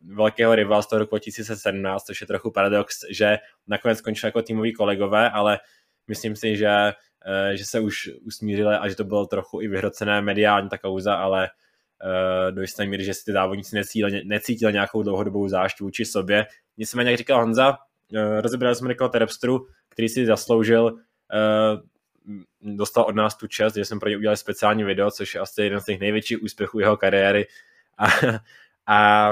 velkého 0.01 0.55
rivala 0.55 0.81
z 0.81 0.87
toho 0.87 0.99
roku 0.99 1.15
2017, 1.15 2.03
což 2.03 2.21
je 2.21 2.27
trochu 2.27 2.51
paradox, 2.51 2.99
že 3.09 3.37
nakonec 3.67 3.97
skončil 3.97 4.27
jako 4.27 4.41
týmoví 4.41 4.73
kolegové, 4.73 5.29
ale 5.29 5.59
myslím 6.07 6.35
si, 6.35 6.57
že, 6.57 6.93
eh, 7.25 7.57
že 7.57 7.65
se 7.65 7.79
už 7.79 8.09
usmířili 8.21 8.75
a 8.75 8.89
že 8.89 8.95
to 8.95 9.03
bylo 9.03 9.25
trochu 9.25 9.61
i 9.61 9.67
vyhrocené 9.67 10.21
mediální 10.21 10.69
ta 10.69 10.77
kauza, 10.77 11.15
ale 11.15 11.49
eh, 11.49 12.51
do 12.51 12.61
jisté 12.61 12.85
míry, 12.85 13.03
že 13.03 13.13
si 13.13 13.25
ty 13.25 13.31
závodníci 13.31 13.75
necítili, 13.75 14.21
necítili 14.25 14.73
nějakou 14.73 15.03
dlouhodobou 15.03 15.47
zášť 15.47 15.79
vůči 15.81 16.05
sobě. 16.05 16.45
Nicméně, 16.77 17.11
jak 17.11 17.17
říkal 17.17 17.39
Honza, 17.39 17.77
rozebrali 18.39 18.75
jsme 18.75 18.89
Nikola 18.89 19.09
Terpstru, 19.09 19.67
který 19.89 20.09
si 20.09 20.25
zasloužil 20.25 20.97
dostal 22.61 23.03
od 23.03 23.15
nás 23.15 23.35
tu 23.35 23.47
čest, 23.47 23.75
že 23.75 23.85
jsme 23.85 23.99
pro 23.99 24.09
ně 24.09 24.17
udělali 24.17 24.37
speciální 24.37 24.83
video, 24.83 25.11
což 25.11 25.35
je 25.35 25.41
asi 25.41 25.61
jeden 25.61 25.79
z 25.79 25.85
těch 25.85 25.99
největších 25.99 26.43
úspěchů 26.43 26.79
jeho 26.79 26.97
kariéry. 26.97 27.47
A, 27.97 28.07
a 28.87 29.31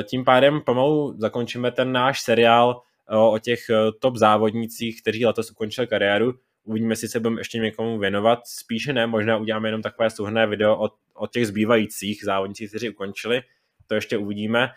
e, 0.00 0.02
tím 0.02 0.24
pádem 0.24 0.60
pomalu 0.60 1.14
zakončíme 1.18 1.70
ten 1.70 1.92
náš 1.92 2.20
seriál 2.20 2.82
o, 3.08 3.32
o 3.32 3.38
těch 3.38 3.70
e, 3.70 3.92
top 4.00 4.16
závodnících, 4.16 5.02
kteří 5.02 5.26
letos 5.26 5.50
ukončili 5.50 5.86
kariéru. 5.86 6.34
Uvidíme, 6.64 6.92
jestli 6.92 7.08
se 7.08 7.20
budeme 7.20 7.40
ještě 7.40 7.58
někomu 7.58 7.98
věnovat. 7.98 8.38
Spíše 8.46 8.92
ne, 8.92 9.06
možná 9.06 9.36
uděláme 9.36 9.68
jenom 9.68 9.82
takové 9.82 10.10
souhrné 10.10 10.46
video 10.46 10.84
o, 10.84 10.90
o 11.14 11.26
těch 11.26 11.46
zbývajících 11.46 12.24
závodnících, 12.24 12.68
kteří 12.68 12.90
ukončili. 12.90 13.42
To 13.86 13.94
ještě 13.94 14.18
uvidíme. 14.18 14.68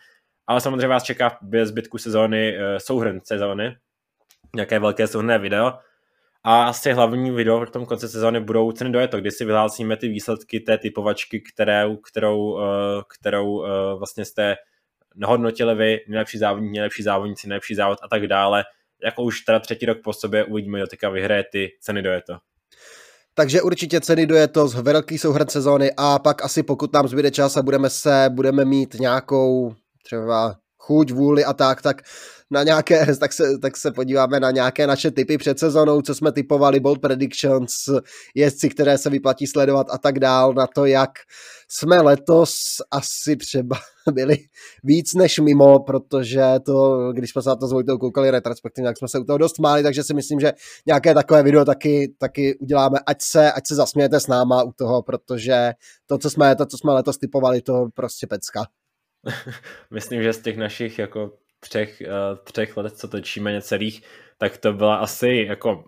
Ale 0.47 0.61
samozřejmě 0.61 0.87
vás 0.87 1.03
čeká 1.03 1.37
bez 1.41 1.69
zbytku 1.69 1.97
sezóny 1.97 2.57
e, 2.57 2.79
souhrn 2.79 3.19
sezóny, 3.23 3.77
nějaké 4.55 4.79
velké 4.79 5.07
souhrné 5.07 5.39
video. 5.39 5.73
A 6.47 6.63
asi 6.63 6.93
hlavní 6.93 7.31
video 7.31 7.65
v 7.65 7.69
tom 7.69 7.85
konci 7.85 8.07
sezóny 8.09 8.39
budou 8.39 8.71
ceny 8.71 8.91
do 8.91 9.07
to, 9.07 9.17
kdy 9.17 9.31
si 9.31 9.45
vyhlásíme 9.45 9.97
ty 9.97 10.07
výsledky 10.07 10.59
té 10.59 10.77
typovačky, 10.77 11.41
kterou, 11.41 11.97
kterou, 11.97 12.59
eh, 12.59 13.01
kterou 13.19 13.65
eh, 13.65 13.69
vlastně 13.97 14.25
jste 14.25 14.55
nahodnotili 15.15 15.75
vy, 15.75 15.99
nejlepší 16.07 16.37
závodník, 16.37 16.71
nejlepší 16.71 17.03
závodníci, 17.03 17.47
nejlepší 17.47 17.75
závod 17.75 17.97
a 18.03 18.07
tak 18.07 18.27
dále. 18.27 18.63
Jako 19.05 19.23
už 19.23 19.41
teda 19.41 19.59
třetí 19.59 19.85
rok 19.85 19.97
po 20.03 20.13
sobě 20.13 20.43
uvidíme, 20.43 20.79
kdo 20.79 20.87
teďka 20.87 21.09
vyhraje 21.09 21.43
ty 21.51 21.69
ceny 21.81 22.01
do 22.01 22.11
to. 22.27 22.37
Takže 23.33 23.61
určitě 23.61 24.01
ceny 24.01 24.25
do 24.27 24.47
to 24.47 24.67
z 24.67 24.75
velký 24.75 25.17
souhrn 25.17 25.47
sezóny 25.47 25.91
a 25.97 26.19
pak 26.19 26.43
asi 26.45 26.63
pokud 26.63 26.93
nám 26.93 27.07
zbyde 27.07 27.31
čas 27.31 27.57
a 27.57 27.61
budeme 27.61 27.89
se, 27.89 28.29
budeme 28.29 28.65
mít 28.65 28.93
nějakou 28.93 29.75
třeba 30.03 30.55
chuť, 30.77 31.11
vůli 31.11 31.45
a 31.45 31.53
tak, 31.53 31.81
tak 31.81 32.01
na 32.51 32.63
nějaké, 32.63 33.15
tak 33.19 33.33
se, 33.33 33.57
tak 33.61 33.77
se 33.77 33.91
podíváme 33.91 34.39
na 34.39 34.51
nějaké 34.51 34.87
naše 34.87 35.11
typy 35.11 35.37
před 35.37 35.59
sezónou, 35.59 36.01
co 36.01 36.15
jsme 36.15 36.31
typovali, 36.31 36.79
bold 36.79 37.01
predictions, 37.01 37.73
jezdci, 38.35 38.69
které 38.69 38.97
se 38.97 39.09
vyplatí 39.09 39.47
sledovat 39.47 39.87
a 39.89 39.97
tak 39.97 40.19
dál, 40.19 40.53
na 40.53 40.67
to, 40.67 40.85
jak 40.85 41.11
jsme 41.69 42.01
letos 42.01 42.55
asi 42.91 43.35
třeba 43.35 43.77
byli 44.11 44.37
víc 44.83 45.13
než 45.13 45.39
mimo, 45.39 45.79
protože 45.79 46.43
to, 46.65 47.09
když 47.13 47.31
jsme 47.31 47.41
se 47.41 47.49
na 47.49 47.55
to 47.55 47.67
s 47.67 47.71
Vojtou 47.71 47.97
koukali 47.97 48.31
retrospektivně, 48.31 48.89
tak 48.89 48.97
jsme 48.97 49.07
se 49.07 49.19
u 49.19 49.23
toho 49.23 49.37
dost 49.37 49.59
máli, 49.59 49.83
takže 49.83 50.03
si 50.03 50.13
myslím, 50.13 50.39
že 50.39 50.53
nějaké 50.85 51.13
takové 51.13 51.43
video 51.43 51.65
taky, 51.65 52.15
taky 52.17 52.57
uděláme, 52.57 52.99
ať 53.07 53.17
se, 53.21 53.51
ať 53.51 53.67
se 53.67 53.75
zasmějete 53.75 54.19
s 54.19 54.27
náma 54.27 54.63
u 54.63 54.71
toho, 54.71 55.03
protože 55.03 55.71
to, 56.05 56.17
co 56.17 56.29
jsme, 56.29 56.55
to, 56.55 56.65
co 56.65 56.77
jsme 56.77 56.93
letos 56.93 57.17
typovali, 57.17 57.61
to 57.61 57.87
prostě 57.93 58.27
pecka. 58.27 58.65
myslím, 59.93 60.23
že 60.23 60.33
z 60.33 60.41
těch 60.41 60.57
našich 60.57 60.99
jako 60.99 61.31
třech, 61.69 62.01
uh, 62.05 62.37
třech 62.43 62.77
let, 62.77 62.97
co 62.97 63.07
točíme 63.07 63.53
necelých, 63.53 64.03
tak 64.37 64.57
to 64.57 64.73
byla 64.73 64.95
asi 64.95 65.45
jako 65.47 65.83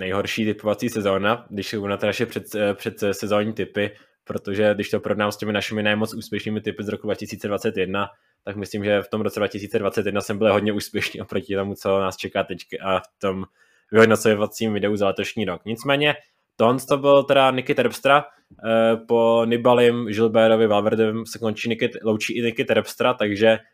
nejhorší 0.00 0.44
typovací 0.44 0.88
sezóna, 0.88 1.46
když 1.50 1.68
jsou 1.68 1.86
na 1.86 1.98
naše 2.02 2.26
před, 2.26 2.54
eh, 2.54 2.74
před 2.74 2.94
sezónní 3.12 3.52
typy, 3.52 3.90
protože 4.24 4.74
když 4.74 4.90
to 4.90 5.00
porovnám 5.00 5.32
s 5.32 5.36
těmi 5.36 5.52
našimi 5.52 5.82
nejmoc 5.82 6.14
úspěšnými 6.14 6.60
typy 6.60 6.84
z 6.84 6.88
roku 6.88 7.06
2021, 7.06 8.08
tak 8.44 8.56
myslím, 8.56 8.84
že 8.84 9.02
v 9.02 9.08
tom 9.08 9.20
roce 9.20 9.40
2021 9.40 10.20
jsem 10.20 10.38
byl 10.38 10.52
hodně 10.52 10.72
úspěšný 10.72 11.20
oproti 11.20 11.54
tomu, 11.54 11.74
co 11.74 12.00
nás 12.00 12.16
čeká 12.16 12.44
teď 12.44 12.58
a 12.82 13.00
v 13.00 13.18
tom 13.18 13.44
vyhodnocovacím 13.92 14.72
videu 14.72 14.96
za 14.96 15.06
letošní 15.06 15.44
rok. 15.44 15.64
Nicméně, 15.64 16.14
tohle 16.56 16.76
to 16.88 16.96
byl 16.96 17.22
teda 17.22 17.50
Niky 17.50 17.74
Terpstra, 17.74 18.24
eh, 18.66 18.96
po 19.08 19.44
Nibalim, 19.44 20.06
Gilbertovi, 20.06 20.66
Valverdem 20.66 21.26
se 21.26 21.38
končí 21.38 21.68
Niky, 21.68 21.90
loučí 22.02 22.38
i 22.38 22.42
Niky 22.42 22.64
Terpstra, 22.64 23.14
takže 23.14 23.48
Eh, 23.48 23.73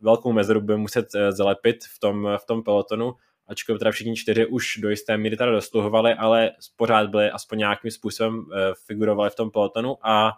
velkou 0.00 0.32
mezeru 0.32 0.60
bude 0.60 0.76
muset 0.76 1.14
eh, 1.14 1.32
zalepit 1.32 1.84
v 1.84 1.98
tom, 1.98 2.28
v 2.42 2.46
tom 2.46 2.62
pelotonu, 2.62 3.14
ačkoliv 3.46 3.78
teda 3.78 3.90
všichni 3.90 4.16
čtyři 4.16 4.46
už 4.46 4.76
do 4.82 4.90
jisté 4.90 5.16
míry 5.16 5.36
teda 5.36 5.50
dosluhovali, 5.52 6.14
ale 6.14 6.50
pořád 6.76 7.10
byli 7.10 7.30
aspoň 7.30 7.58
nějakým 7.58 7.90
způsobem 7.90 8.44
eh, 8.52 8.72
figurovali 8.86 9.30
v 9.30 9.34
tom 9.34 9.50
pelotonu 9.50 9.96
a 10.02 10.32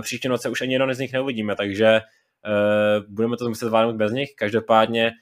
příští 0.00 0.28
noce 0.28 0.48
už 0.48 0.60
ani 0.60 0.72
jeden 0.72 0.94
z 0.94 0.98
nich 0.98 1.12
neuvidíme, 1.12 1.56
takže 1.56 2.00
budeme 3.08 3.36
to 3.36 3.48
muset 3.48 3.66
zvládnout 3.66 3.96
bez 3.96 4.12
nich. 4.12 4.34
Každopádně 4.34 5.12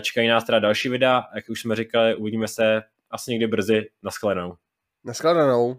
čekají 0.00 0.28
nás 0.28 0.44
teda 0.44 0.58
další 0.58 0.88
videa, 0.88 1.22
jak 1.34 1.48
už 1.48 1.60
jsme 1.60 1.76
říkali, 1.76 2.14
uvidíme 2.14 2.48
se 2.48 2.82
asi 3.10 3.30
někdy 3.30 3.46
brzy. 3.46 3.90
Naschledanou. 4.02 4.54
Naschledanou. 5.04 5.76